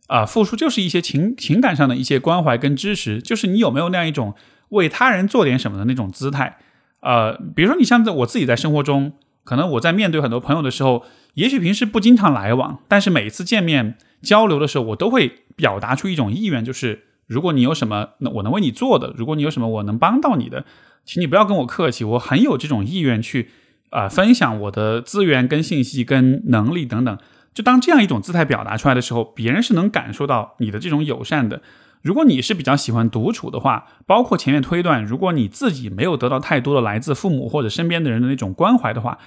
[0.09, 4.34] 啊付出就是一些情情感上的一些关怀跟支持，就是你有没有那样一种
[4.70, 6.59] 为他人做点什么的那种姿态。
[6.99, 9.12] 呃，比如说你像在我自己在生活中，
[9.44, 20.64] 可能我在面对很多朋友的时候，也许平时不经常来往，但是每一次见面交流的时候，我都会表达出一种意愿，就是如果你有什么那我能为你做的，如果你有什么我能帮到你的，
[21.05, 23.51] 请你不要跟我客气，我很有这种意愿去
[23.91, 27.18] 啊分享我的资源跟信息跟能力等等。
[27.55, 31.61] 就当这样一种姿态表达出来的时候，别人是能感受到你的这种友善的。
[32.01, 39.18] 如果你是比较喜欢独处的话，包括前面推断，如果你自己没有得到太多的来自父母或者身边的人的那种关怀的话，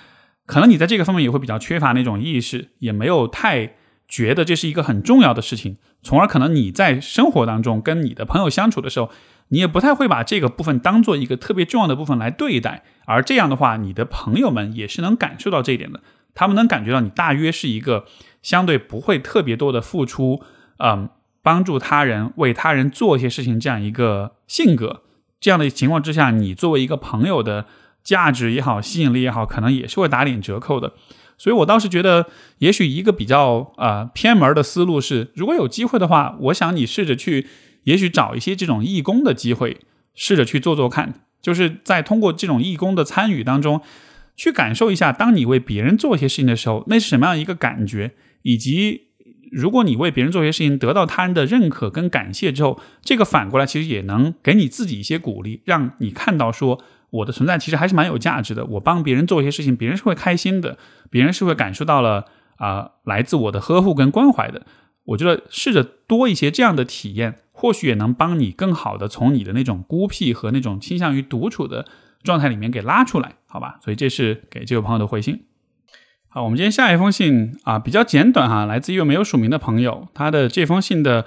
[0.46, 3.76] 可能你在这个方面也会比较缺乏那种意识，也没有太
[4.12, 9.10] 觉得这是一个很重要的事情，从而可能你在生活当中跟你的朋友相处的时候，
[9.48, 12.84] 你也不太会把这个部分当做一个特别重要的部分来对待。
[13.06, 16.02] 而这样的话，你的朋友们也是能感受到这一点的，
[16.36, 18.06] 他们能感觉到你大约是一个
[18.42, 20.44] 相对不会特别多的付出，
[20.78, 21.10] 嗯。
[21.44, 25.02] 帮助他人、为他人做一些事情，这样一个性格，
[25.40, 27.66] 这样的情况之下，你作为一个朋友的
[28.04, 30.94] 价值也好、吸引力也好，可能也是会打点折扣的。
[31.42, 32.28] 所以我倒是觉得，
[32.60, 37.48] 也许一个比较呃偏门的思路是，如果有机会的话，我想你试着去，
[37.86, 39.78] 也许找一些这种义工的机会，
[40.14, 43.82] 试着去做做看，就是在通过这种义工的参与当中，
[44.36, 48.12] 去感受一下，当你为别人做一些事情的时候，那是什么样一个感觉，
[48.44, 49.08] 以及。
[49.52, 56.82] 如果你为别人做一些事情，得到他人的认可跟感谢之后，这个反过来其实也能给你自己一些鼓励，让你看到说
[57.12, 58.66] 我的存在其实还是蛮有价值的。
[58.66, 60.78] 我帮别人做一些事情，别人是会开心的，
[61.10, 62.26] 别人是会感受到了
[62.58, 64.64] 啊来自我的呵护跟关怀的。
[65.04, 71.86] 我觉得试着多一些这样的体验，或许也能帮你更好的从你的那种孤僻和那种倾向于独处的
[72.24, 73.80] 状态里面给拉出来，好吧？
[73.84, 75.44] 所以这是给这位朋友的回信。
[76.30, 80.08] 好，我们今天下一封信啊，比较简短哈，来自一位没有署名的朋友。
[80.14, 81.26] 他的这封信的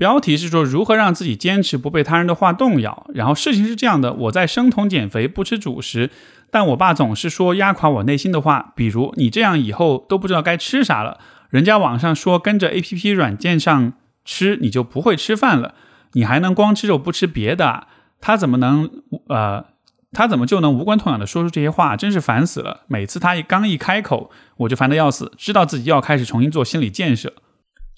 [0.00, 3.06] 标题是说如何让自己坚持不被他人的话动摇。
[3.12, 6.08] 然后事情是这样的，我在生酮减肥，不吃主食，
[6.50, 11.18] 但我爸总是说压垮我内心的话，比如你这样以后都不知道该吃啥了。
[11.50, 13.92] 人家网上说跟着 A P P 软件上
[14.24, 15.74] 吃你就不会吃饭了，
[16.12, 17.86] 你还能光吃肉不吃别的？
[18.22, 18.88] 他怎么能
[19.28, 19.66] 呃？
[20.12, 21.94] 他怎么就能无关痛痒的说出这些话？
[21.94, 22.80] 真是烦死了！
[22.86, 27.34] 每次他一刚一开口，我就烦得要死，知道自己要开始重新做心理建设。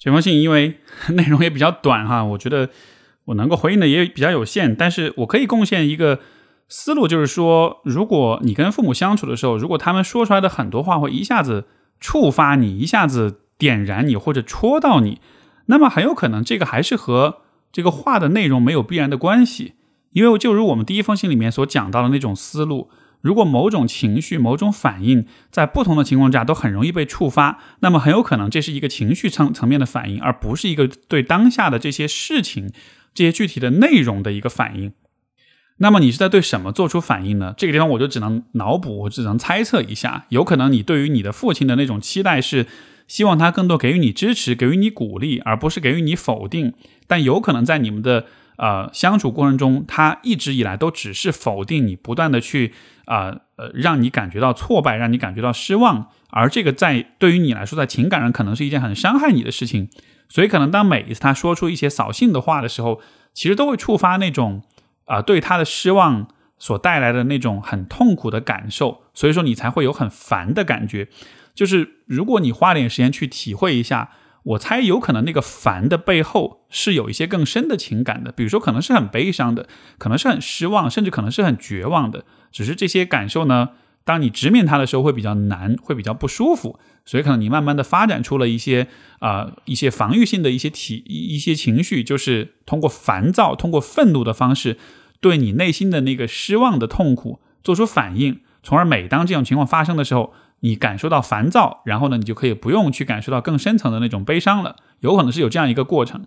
[0.03, 0.79] 这封信因为
[1.15, 2.69] 内容也比较短哈，我觉得
[3.23, 6.19] 我能够回应的也比较有限，但是我可以贡献一个
[6.67, 11.67] 思路，就是说，如果你跟父母相处的时候，如果他们说出来的很多话会一下子
[12.01, 15.21] 触发你，一下子点燃你或者戳到你，
[15.67, 17.37] 那么很有可能这个还是和
[17.71, 19.75] 这个话的内容没有必然的关系。
[20.11, 22.89] 因为就如我们第一封信里面所讲到的那种思路，
[23.23, 32.69] 如果某种情绪、某种反应在不同的情况下都很容易被触发，那么很有可能这是一个情绪层层面的反应，而不是一个对当下的这些事情、
[33.13, 34.91] 这些具体的内容的一个反应。
[35.77, 37.53] 那么你是在对什么做出反应呢？
[37.57, 40.25] 这个地方我就只能脑补，我只能猜测一下。
[40.29, 42.67] 有可能你对于你的父亲的那种期待是
[43.07, 46.73] 希望他更多给予你支持、给予你鼓励，而不是给予你否定。
[47.07, 52.73] 但有可能在你们的呃，相处过程中，他一直以来都只是否定你，不断的去
[53.05, 56.07] 啊呃，让你感觉到挫败，让你感觉到失望。
[56.29, 59.89] 而这个在对于你来说，在情感上可能是一件很伤害你的事情。
[60.29, 63.01] 所以，可能当每一次他说出一些扫兴的话的时候，
[63.33, 64.61] 其实都会触发那种
[65.05, 66.27] 啊对他的失望
[66.57, 69.03] 所带来的那种很痛苦的感受。
[69.13, 71.07] 所以说，你才会有很烦的感觉。
[71.55, 74.11] 就是如果你花点时间去体会一下。
[74.43, 79.67] 我猜有可能那个烦的背后是有一些更深的情感的，比如说可能是很悲伤的，
[79.97, 82.25] 可能是很失望，甚至可能是很绝望的。
[82.51, 83.69] 只是这些感受呢，
[84.03, 88.87] 当你直面它的时候会比较难，会比较不舒服，所以可能你慢慢的发展出了一些
[89.19, 94.77] 啊一些防御性的一些体一些情绪，就是通过烦躁、通过愤怒的方式，
[95.21, 100.33] 对你内心的那个失望的痛苦做出反应，从而每当这种情况发生的时候。
[100.63, 104.77] 你感受到烦躁，然后呢，你就可以不用去感受到更深层的那种悲伤了。
[105.01, 106.25] 有可能是有这样一个过程。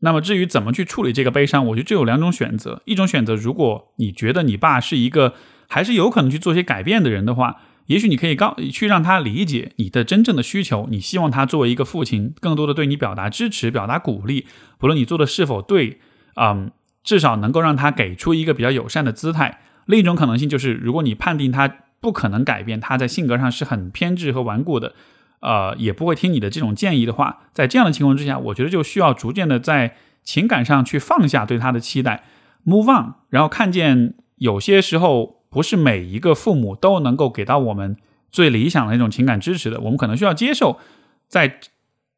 [0.00, 2.82] 那么至于怎么去处理这个悲伤，我觉得就有两种选择。
[2.84, 5.32] 一种选择，如果你觉得你爸是一个
[5.66, 10.86] 还是有可能去做些改变的人的话，也许你可以告去让他理解你的真正的需求。
[10.90, 14.46] 你希望他作为一个父亲，更多的对你表达支持、表达鼓励，
[14.78, 15.98] 不论你做的是否对，
[16.36, 16.70] 嗯，
[17.02, 19.60] 至少能够让他给出一个比较友善的姿态。
[19.86, 21.76] 另一种可能性就是，如果你判定他。
[22.00, 24.94] 不可能改变他在性格上是很偏执和顽固的，
[25.40, 32.24] 呃，也不会听你的这种建议的话，在这样的情况之下，我觉得就需要逐渐的在情感上去放下对他的期待
[32.66, 37.96] ，move on，然后看见有些时候不是每一个父母都能够给到我们
[38.30, 40.78] 最理想的那种情感支持的，我们可能需要接受，
[41.26, 41.58] 在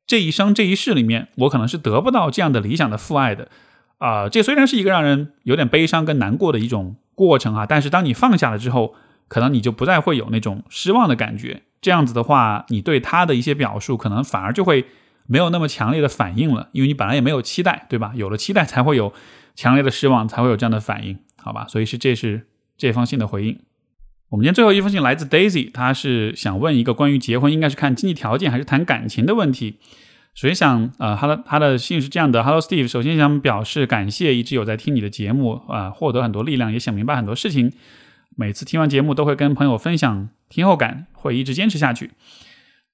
[0.06, 3.48] 这一生这一世里面，我可能是得不到这样的理想的父爱的，
[3.98, 8.94] 啊，这虽然是一个让人有点悲伤跟难过的一种过程啊，但是当你放下了之后，
[9.30, 11.62] 可能你就不再会有那种失望的感觉。
[11.80, 14.84] 这样子的话，你对他的一些表述，可能反而就会
[15.26, 18.12] 没有那么强烈的反应了，因为你本来也没有期待，对吧？
[18.16, 19.14] 有了期待，才会有
[19.54, 21.66] 强烈的失望，才会有这样的反应，好吧？
[21.68, 23.58] 所以是这是这封信的回应。
[24.30, 29.78] 我们今天最后一封信来自 Daisy，他是想问一个关于结婚应该是看经济条件还是谈感情的问题。
[30.34, 37.72] 首先想，呃，他的他的信是这样的：Hello Steve，首先想表示感谢，一直有在听你的节目，啊，获得很多力量，也想明白很多事情。
[38.36, 42.12] 每次听完节目都会跟朋友分享听后感，会一直坚持下去。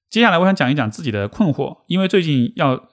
[0.09, 2.87] 接下来我想讲一讲自己的困惑，因为最近要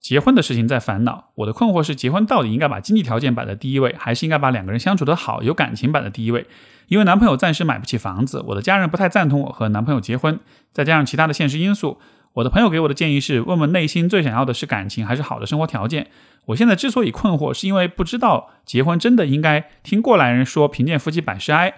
[0.00, 1.32] 结婚的事情在烦恼。
[1.36, 6.46] 我的困惑是，结婚到底应该把经济条件摆在第一位，还是应该把两个人相处的好、有感情摆在第一位？
[6.88, 10.40] 因为男朋友暂时买不起房子，我的家人不太赞同我和男朋友结婚，
[10.72, 11.98] 再加上其他的现实因素。
[12.34, 16.06] 我的朋友给我的建议是：问问内心最想要的是感情还是好的生活条件。
[16.46, 21.74] 我现在之所以困惑，是因为不知道结婚真的应该听过来人说贫贱夫妻百事哀，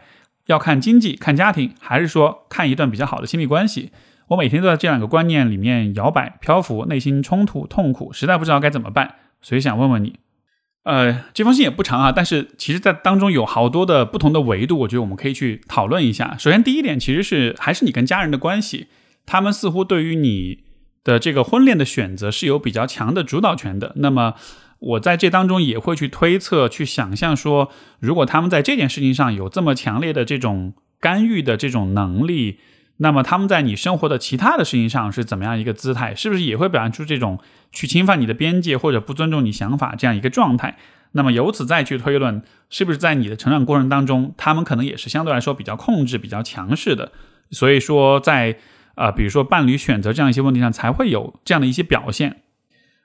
[0.52, 3.90] 要看经济看家庭，还是说看一段比较好的亲密关系？
[4.28, 10.14] 我每天都在这两个观念里面摇摆漂浮，内心冲突痛苦，实在不知道该怎么办，所以想问问你。
[10.84, 16.36] 呃，这封信也不长啊，但是其实在当中有好多的不同的维度，我觉得我们可以去讨论一下。
[16.38, 18.88] 首先第一点其实是还是你跟家人的关系。
[19.24, 20.64] 他们似乎对于你
[21.04, 23.92] 的这个婚恋的选择是有比较强的主导权的。
[23.96, 24.34] 那么，
[24.82, 27.70] 我在这当中也会去推测、去想象说，
[28.00, 32.58] 如果他们在这件事情上有这么强烈的这种干预的这种能力，
[32.96, 36.14] 那么他们在你生活的其他的事情上是怎么样一个姿态？
[36.14, 37.38] 是不是也会表现出这种
[37.70, 40.76] 去侵犯你的边界或者不尊重你想法这样一个状态？
[41.12, 47.12] 那么由此再去推论，是不是在你的成长过程当中，他们可能也是相对来说比较控制、比较强势的？
[47.50, 48.58] 所以说在。
[48.94, 52.41] 啊，比如说伴侣选择这样一些问题上，才会有这样的一些表现。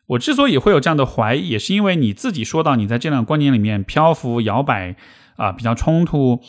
[0.08, 4.96] 我之所以会有这样的怀疑，也是因为你自己说到你在这两个观念里面漂浮摇摆
[5.36, 6.42] 啊，比较冲突。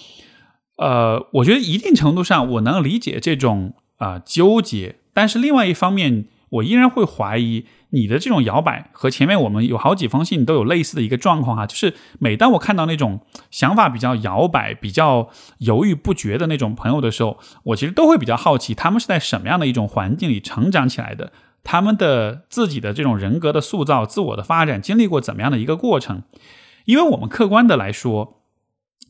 [0.77, 7.67] 呃，我觉得一定程度上我能理解这种啊纠结，但是另外一方面，我依然会怀疑。
[7.91, 15.31] 你的这种摇摆和前面我们有好几封信都有类似的一个状况哈，就是每当我看到那种想法比较摇摆、比较
[15.61, 21.33] 犹豫不决的那种朋友的时候，我其实都会比较好奇，他们是在什么样的一种环境里成长起来的？
[21.65, 26.23] 他们的自己的这种人格的塑造、自我的发展经历过怎么样的一个过程？
[26.85, 28.43] 因为我们客观的来说，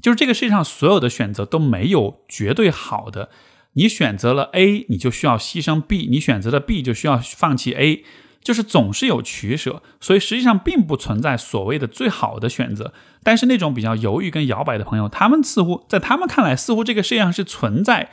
[0.03, 3.31] 就是这个世界上所有的选择都没有绝对好的，
[3.75, 8.05] 你选择了 A，你就需要牺牲 B；你选择了 B，就需要放弃 A。
[8.41, 12.95] 就是总是有取舍，所以实际上并不存在所谓的最好的选择。
[13.23, 18.11] 但是那种比较犹豫跟摇摆的朋友，他们似乎在他们看来，似乎这个世界上是存在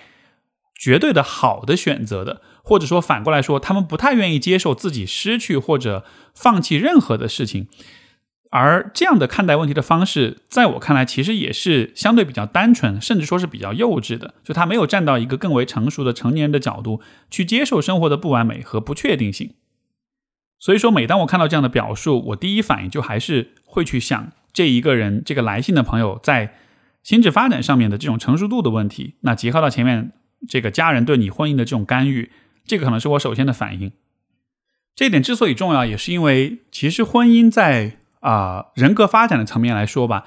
[0.86, 6.05] 绝对的好的选择的，或者说反过来说，他们不太愿意接受自己失去或者
[6.36, 7.67] 放弃任何的事情。
[8.51, 14.36] 而这样的看待问题的方式，在我看来，其实也是相对比较单纯，甚至说是比较幼稚的。
[14.43, 19.55] 就他没有站到一个更为成熟的成年人的角度去接受生活的不完美和不确定性。
[20.59, 26.53] 所以说，每当我看到这样的表述，我第一反应就还是会去想这一个人，这个来信的朋友在
[27.01, 29.15] 心智发展上面的这种成熟度的问题。
[29.21, 30.11] 那结合到前面
[30.47, 32.31] 这个家人对你婚姻的这种干预，
[32.65, 33.91] 这个可能是我首先的反应。
[34.95, 40.25] 这一点之所以重要，也是因为其实婚姻在啊人格发展的层面来说吧，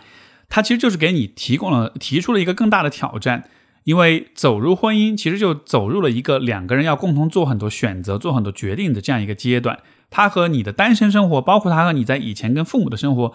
[0.48, 3.48] 它其实就是给你提供了提出了一个更大的挑战。
[3.84, 9.78] 因为走入婚姻，其实就走入了一个两个人要共同做很多选择、做很多决定的这样一个阶段。
[10.10, 13.34] 它和你的单身生活，包括它和你在以前跟父母的生活，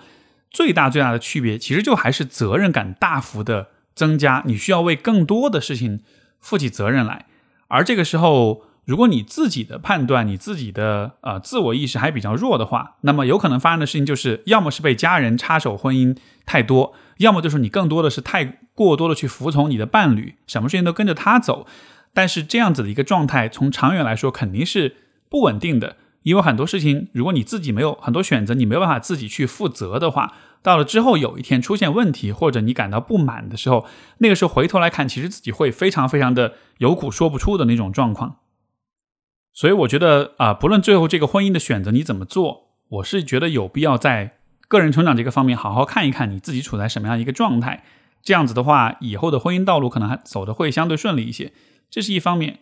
[0.52, 6.02] 最大最大的区别，其实就还是责任感大幅的增加，你需要为更多的事情
[6.44, 7.26] 负起责任来。
[7.68, 16.16] 而这个时候，如果你自己的判断、你自己的呃自我意识还比较弱的话，那么有可能发生的事情就是，要么是被家人插手婚姻
[16.46, 21.66] 太多，要么就是你更多的是太过多的去服从你的伴侣，什么事情都跟着他走。
[22.14, 24.98] 但是这样子的一个状态，从长远来说肯定是
[25.30, 25.96] 不稳定的。
[26.22, 30.34] 因为很多事情，如果你自己没有很多选择，你没有办法自己去负责的话，
[30.64, 33.86] 到了之后有一天出现问题，或者你感到不满的时候，
[34.18, 38.38] 那个时候回头来看，其实自己会非常非常的有苦说不出的那种状况。
[39.54, 44.38] 所以我觉得啊，不论最后这个婚姻的选择你怎么做，我是觉得有必要在
[44.68, 47.84] 个人成长这个方面好好看一看你自己处在什么样一个状态。
[48.24, 51.52] 这样子的话，以后的婚姻道路可能还走的会相对顺利一些。
[51.90, 52.60] 这是一方面。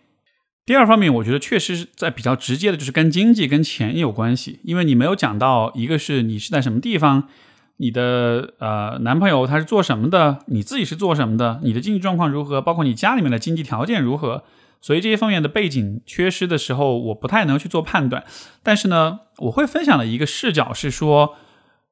[0.66, 4.60] 第二方面，我觉得确实是在比较直接的，就是跟经济、跟钱有关系。
[4.64, 7.30] 因为你没有讲到，一个是你是在什么地方，
[7.82, 14.44] 你的呃男朋友他是做什么的，你自己是做什么的，你的经济状况如何，包括你家里面的经济条件如何。
[14.82, 18.24] 所以这些方面的背景缺失的时候，我不太能去做判断。
[18.62, 21.36] 但是呢，我会分享的一个视角是说，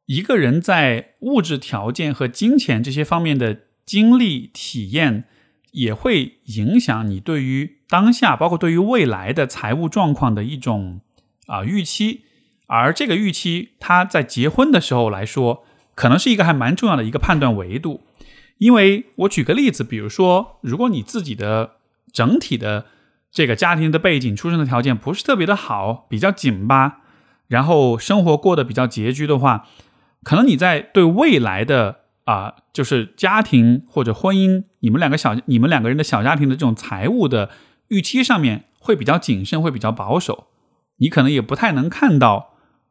[0.06, 5.26] 一个人在物质条件和金钱这些方面的经历体验，
[5.72, 11.02] 也会影响你对于当下，包括对于未来的财务状况的一种
[11.48, 12.26] 啊预期。
[12.68, 15.64] 而这个预期，它在结婚的时候来说，
[16.00, 18.00] 可能是一个还蛮重要的一个判断维度。
[18.58, 21.72] 因为我举个例子，比如说，如果你自己的
[22.14, 22.86] 整体的
[23.30, 27.02] 这个家庭的背景、出生的条件不是特别的好，比较紧巴，
[27.48, 29.68] 然后生活过得比较拮据的话。
[30.24, 37.50] 可能你在对未来的啊，就是家庭或者婚姻，你们两个小你们两个人的小家庭的这种财务的
[37.90, 40.48] 预期上面会比较谨慎，会比较保守。
[40.98, 42.49] 你可能也不太能看到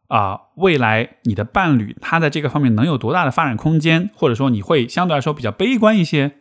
[0.08, 6.32] 啊，未来你的伴侣他在这个方面能有多大的发展空间，或者说你会相对来说比较悲观一些。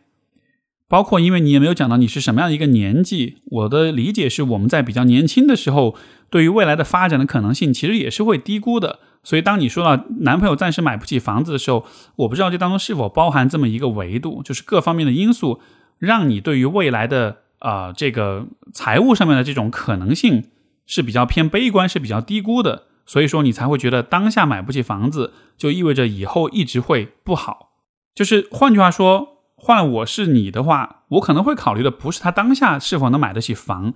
[0.88, 5.94] 包括因为你也没有讲到你是什么样的一个年纪，我的理解是我们在比较年轻的时候，
[6.30, 9.00] 对于未来的发展的可能性其实也是会低估的。
[9.22, 11.84] 所以，当你说到男朋友暂时买不起房子的时候，
[12.16, 15.60] 我不知道这当中是否包含这么一个维度，就是各方面的因素
[15.98, 20.44] 让你对于未来的啊这个财务上面的这种可能性
[20.86, 22.84] 是比较偏悲观，是比较低估的。
[23.08, 27.70] 所以说，你才会觉得当下买不起房子就意味着以后一直会不好。
[28.14, 33.94] 就是换句话说，换我是你的话，我可能会考虑的不是他当下是否能买得起房，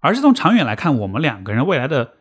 [0.00, 2.12] 而是从长远来看，我们两个人未来的。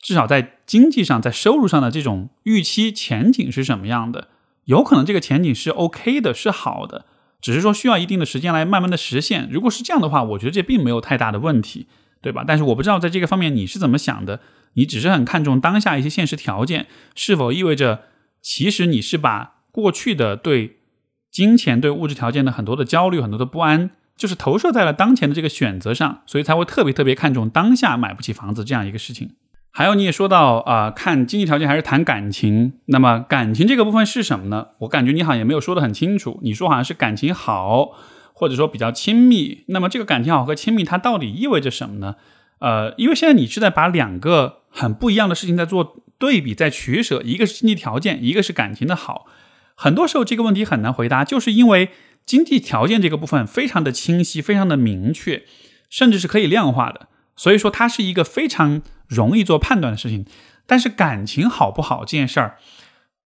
[0.00, 4.28] 至少在经济上，在收入上的这种预期前景是什么样的？
[4.64, 7.06] 有可能这个前景是 OK 的，是好的，
[7.40, 9.48] 只是说需要一定的时间来慢慢的实现。
[9.50, 11.86] 如果是这样的话，我觉得这并没有太大的问题，
[12.20, 12.44] 对吧？
[12.46, 14.40] 但是我不知道在这个方面你是怎么想的？
[14.74, 18.04] 你只是很看重当下一些现实条件，是否意味着
[18.40, 20.78] 其实你是把过去的对
[21.30, 29.30] 金钱、对物质条件的很多的焦虑、很多的不安，就是投射在了当前的这个选择上，所以才会特别特别看重当下买不起房子这样一个事情。
[29.76, 32.74] 还有，你也说到啊，看经济条件还是谈感情？
[32.86, 34.68] 那么感情这个部分是什么呢？
[34.78, 36.38] 我感觉你好像也没有说得很清楚。
[36.44, 37.90] 你说好像是感情好，
[38.32, 39.64] 或者说比较亲密。
[39.66, 42.14] 那么这个感情好和亲密，它到底意味着什么呢？
[42.60, 47.22] 呃，因为现在你是在把两个很不一样的事情在做对比，在取舍。
[47.24, 49.26] 一个是经济条件，一个是感情的好。
[49.74, 51.90] 很多时候这个问题很难回答，就是因为
[52.26, 55.44] 经济条件这个部分非常的清晰，非常的明确，
[55.88, 57.08] 甚至是可以量化的。
[57.36, 58.82] 所以说，它是一个非常。
[59.06, 60.24] 容易做判断的事情，
[60.66, 62.56] 但是感情好不好这件事儿，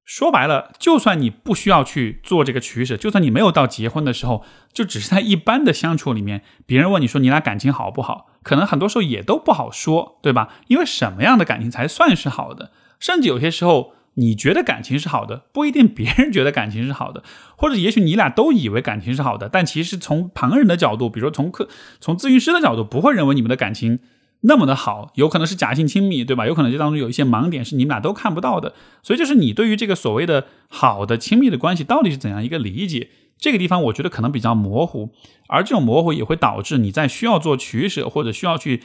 [0.06, 4.42] 说白了，就算你不需要去做这个取舍，就算你没有到结婚的时候，
[4.72, 10.50] 就只是在一般的相处里面，别人问你说你俩感情好不好，可能很多时候也都不好说，对吧？
[10.68, 12.70] 因为什么样的感情才算是好的？
[13.00, 17.24] 甚至有些时候，你觉得感情是好的，不一定别人觉得感情是好的，
[17.56, 21.68] 或者也许你俩都以为感情是好的，但其实从旁人的角度，比如说从客、
[22.00, 23.98] 从咨询师的角度，不会认为你们的感情。
[24.42, 26.46] 那么的好，有可能是假性亲密，对吧？
[26.46, 33.08] 有可能这当中有一些盲点是你们俩都看不到的，所以就是你对于这个所谓的好的亲密的关系到底是怎样一个理解？
[33.38, 35.10] 这个地方我觉得可能比较模糊，
[35.48, 38.82] 而这种模糊也会导致你在需要做取舍或者需要去，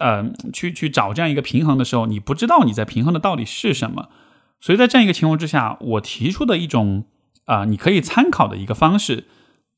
[0.00, 4.08] 呃，去去找这样一个平衡的时候，你不知道你在平衡的到底是什么。
[4.60, 7.04] 所以在这样一个情况之下，我提出的一种
[7.46, 9.24] 啊，你可以参考的一个方式，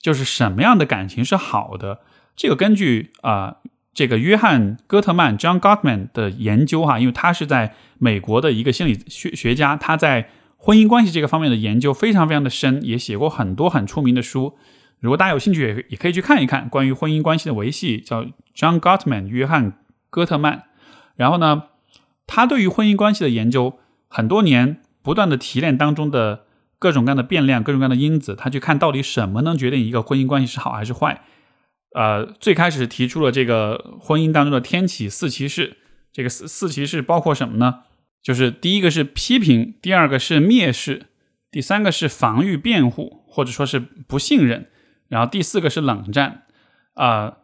[0.00, 2.00] 就是什么样的感情是好的？
[2.36, 3.56] 这个根据啊。
[3.96, 10.30] 这个约翰·戈特曼 （John Gottman） 的研究哈，因为他是在美国的一个心理学学家，他在
[10.64, 14.56] 婚姻关系这个方面的研究非常非常的深，也写过很多很出名的书。
[14.98, 18.24] 如果大家有兴趣，也也可以去看一看关于婚姻关系的维系，叫
[18.56, 19.72] John Gottman 约翰·
[20.08, 20.62] 戈特曼。
[21.16, 21.64] 然后呢，
[22.26, 26.46] 他对于婚姻关系的研究，很多年不断的提炼当中的
[26.78, 31.24] 各种各样的变量、各种各样的因子，他去看到底什么能决定一个婚姻关系是好还是坏。
[31.94, 35.76] 呃，最开始提出了这个婚姻当中的天启四骑士，
[36.10, 37.80] 这个四四骑士包括什么呢？
[38.24, 41.06] 就是第一个是批评，第二个是蔑视，
[41.50, 44.66] 第三个是防御辩护，或者说是不信任，
[45.08, 46.44] 然后第四个是冷战。
[46.94, 47.36] 啊，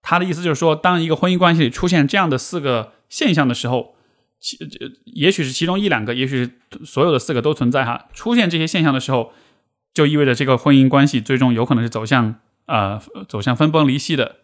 [0.00, 3.94] 他的意思就是说，当一个婚姻关系里出现这样的四个现象的时候，
[4.40, 4.58] 其
[5.04, 6.50] 也许是其中一两个，也许是
[6.84, 8.08] 所有的四个都存在哈。
[8.14, 9.32] 出现这些现象的时候，
[9.92, 12.40] 就意味着这个婚姻关系最终有可能是走向。
[12.66, 14.36] 啊，走向分崩离析的。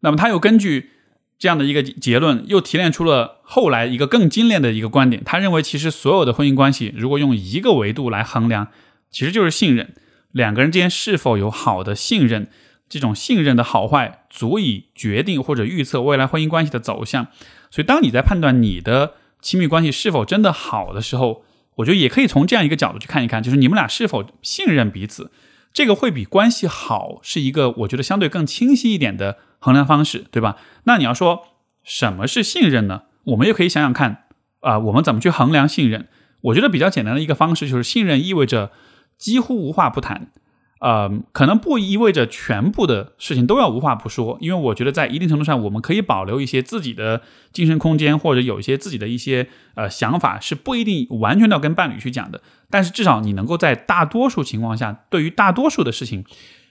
[0.00, 0.90] 那么他又根据
[1.38, 5.22] 这样的一个结论，又提炼出了后来一个更精炼的一个观点。
[5.24, 8.68] 他认为，其实所有的婚姻关系，如果用一个维度来衡量，
[9.10, 9.94] 其实就是信任。
[10.32, 12.48] 两个人之间是否有好的信任，
[12.88, 17.28] 这种信任的好坏，足以决定或者预测未来婚姻关系的走向。
[17.70, 21.44] 所以，当你在判断你的亲密关系是否真的好的时候，
[21.76, 25.30] 我觉得也可以从这样一个角度去看一看，就是你们俩是否信任彼此。
[25.76, 30.56] 这个会比关系好是一个我觉得相对更清晰一点的衡量方式，对吧？
[30.84, 31.48] 那你要说
[31.84, 33.02] 什么是信任呢？
[33.24, 34.24] 我们也可以想想看
[34.60, 36.08] 啊，我们怎么去衡量信任？
[36.44, 38.70] 我觉得比较简单的一个方式就是信任意味着
[39.18, 40.30] 几乎无话不谈。
[40.78, 52.42] 呃，可能不意味着全部的事情都要无话不说，因为我觉得在一定程度上，我们可以保留一些自己的精神空间，或者有一些自己的一些呃想法，是不一定完全要跟伴侣去讲的。
[52.68, 56.26] 但是至少你能够在大多数情况下，对于大多数的事情，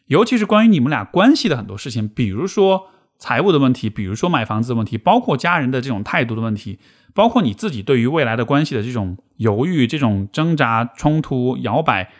[0.05, 6.77] 尤其是关于你们俩关系的很多事情，比如说财务的问题，比如说买房子的问题，包括家人的这种态度的问题，
[7.15, 12.11] 包括你自己对于未来的关系的这种犹豫、这种挣扎、冲突、摇摆。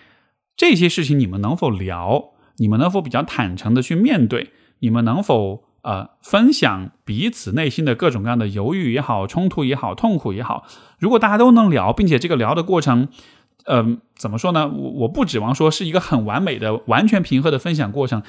[0.55, 2.31] 这些事情你们能否聊？
[2.57, 4.51] 你们能否比较坦诚的去面对？
[4.79, 10.65] 你们能否呃分享彼此内心的各种各样的犹豫也好、冲突也好、痛苦也好？
[10.97, 13.09] 如果大家都能聊，并且这个聊的过程，
[13.65, 14.67] 嗯，怎么说呢？
[14.67, 18.23] 我我不指望说是一个很完美的、完全平和的分享过程，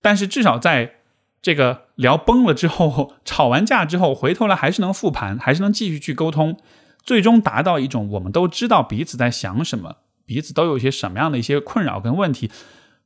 [0.00, 0.94] 但是至少在
[1.40, 6.56] 这个聊崩了之后、 吵完架之后，回头来还是能复盘，还是能继续去沟通，
[7.04, 9.96] 最终达到一种我们都知道彼此在想什么。
[10.24, 12.50] 彼此都有一些什么样的一些困扰跟问题，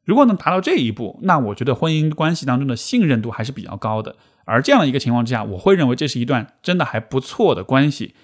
[0.04, 4.16] 如果能达到这一步，那我觉得婚姻关系当中的信任度还是比较高的。
[4.44, 8.14] 而这样的一个情况之下，我会认为这是一段真的还不错的关系。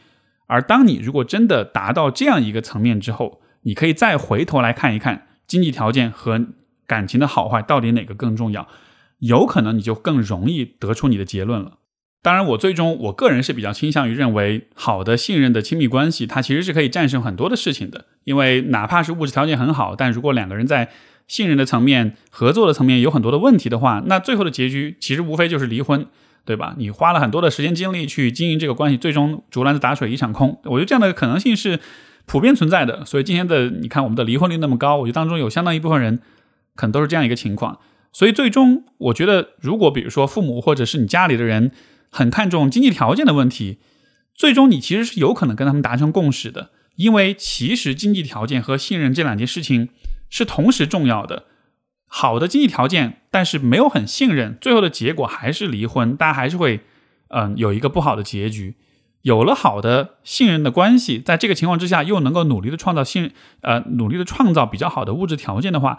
[0.47, 6.49] 而当你如果真的达到这样一个层面之后，你可以再回头来看一看经济条件和
[6.87, 8.69] 感情的好坏到底哪个更重要，
[9.19, 11.79] 有可能你就更容易得出你的结论了。
[12.23, 18.05] 当然，我最终我个人是比较倾向于认为，好的信任的亲密关系，它其实是可以战胜很多的事情的。
[18.23, 20.89] 因为哪怕是物质条件很好，但如果两个人在
[21.27, 26.07] 信任的层面、合作的层面有很多的问题的话，那最后的结局其实无非就是离婚，
[26.45, 26.77] 对吧？
[26.79, 30.61] 你花了很多的时间精力去经营这个关系，最终竹篮子打水一场空。
[30.67, 31.81] 我觉得这样的可能性是
[32.27, 33.05] 普遍存在的。
[33.05, 36.21] 所以今天的你看，我们的离婚率那么高，我觉得当中有相当一部分人
[36.77, 37.81] 可能都是这样一个情况。
[38.13, 41.73] 所以最终，我觉得如果比如说父母或者是你家里的人，
[42.13, 43.79] 很看重经济条件的问题，
[44.35, 49.89] 最终你其实是有可能跟他们达成共识的，因为其实经济条件和信任这两件事情
[50.29, 51.45] 是同时重要的。
[52.07, 56.83] 好的经济条件，但是没有很信任，最后的结果还是离婚，大家还是会
[57.29, 58.77] 嗯有一个不好的结局。
[59.23, 63.33] 有了好的信任的关系，在这个情况之下，又能够努力的创造信
[63.63, 65.99] 呃努力的创造比较好的物质条件的话，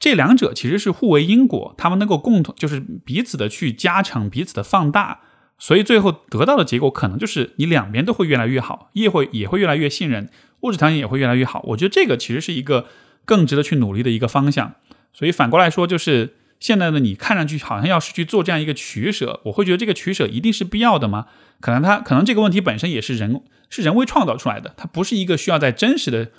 [0.00, 5.20] 这两者其实是互为因果，他们能够共同就是彼此的去加成，彼此的放大。
[5.58, 10.28] 所以最后得到的结果可能就是你两边都会越来越好，也会也会越来越信任，
[10.60, 11.62] 物质条件也会越来越好。
[11.68, 12.86] 我觉得这个其实是一个
[13.24, 14.74] 更值得去努力的一个方向。
[15.12, 21.26] 所以反过来说，就是现在的你看上去好像要是去做这样一个取舍，我会觉得这个取舍一定是必要的吗？
[21.60, 26.30] 可能他可能这个问题本身也是人是人为创造出来的，它不是一个需要在真实的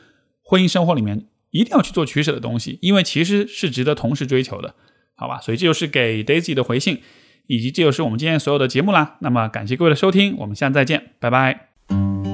[0.43, 4.76] 婚姻生活里面一定要去做取舍的东西，因为其实是值得同时追求的，
[5.16, 5.39] 好吧？
[5.39, 7.01] 所以这就是给 Daisy 的回信。
[7.48, 9.18] 以及这就是我们今天所有的节目啦。
[9.20, 12.24] 那么感谢各位的收听我们下次再见拜拜。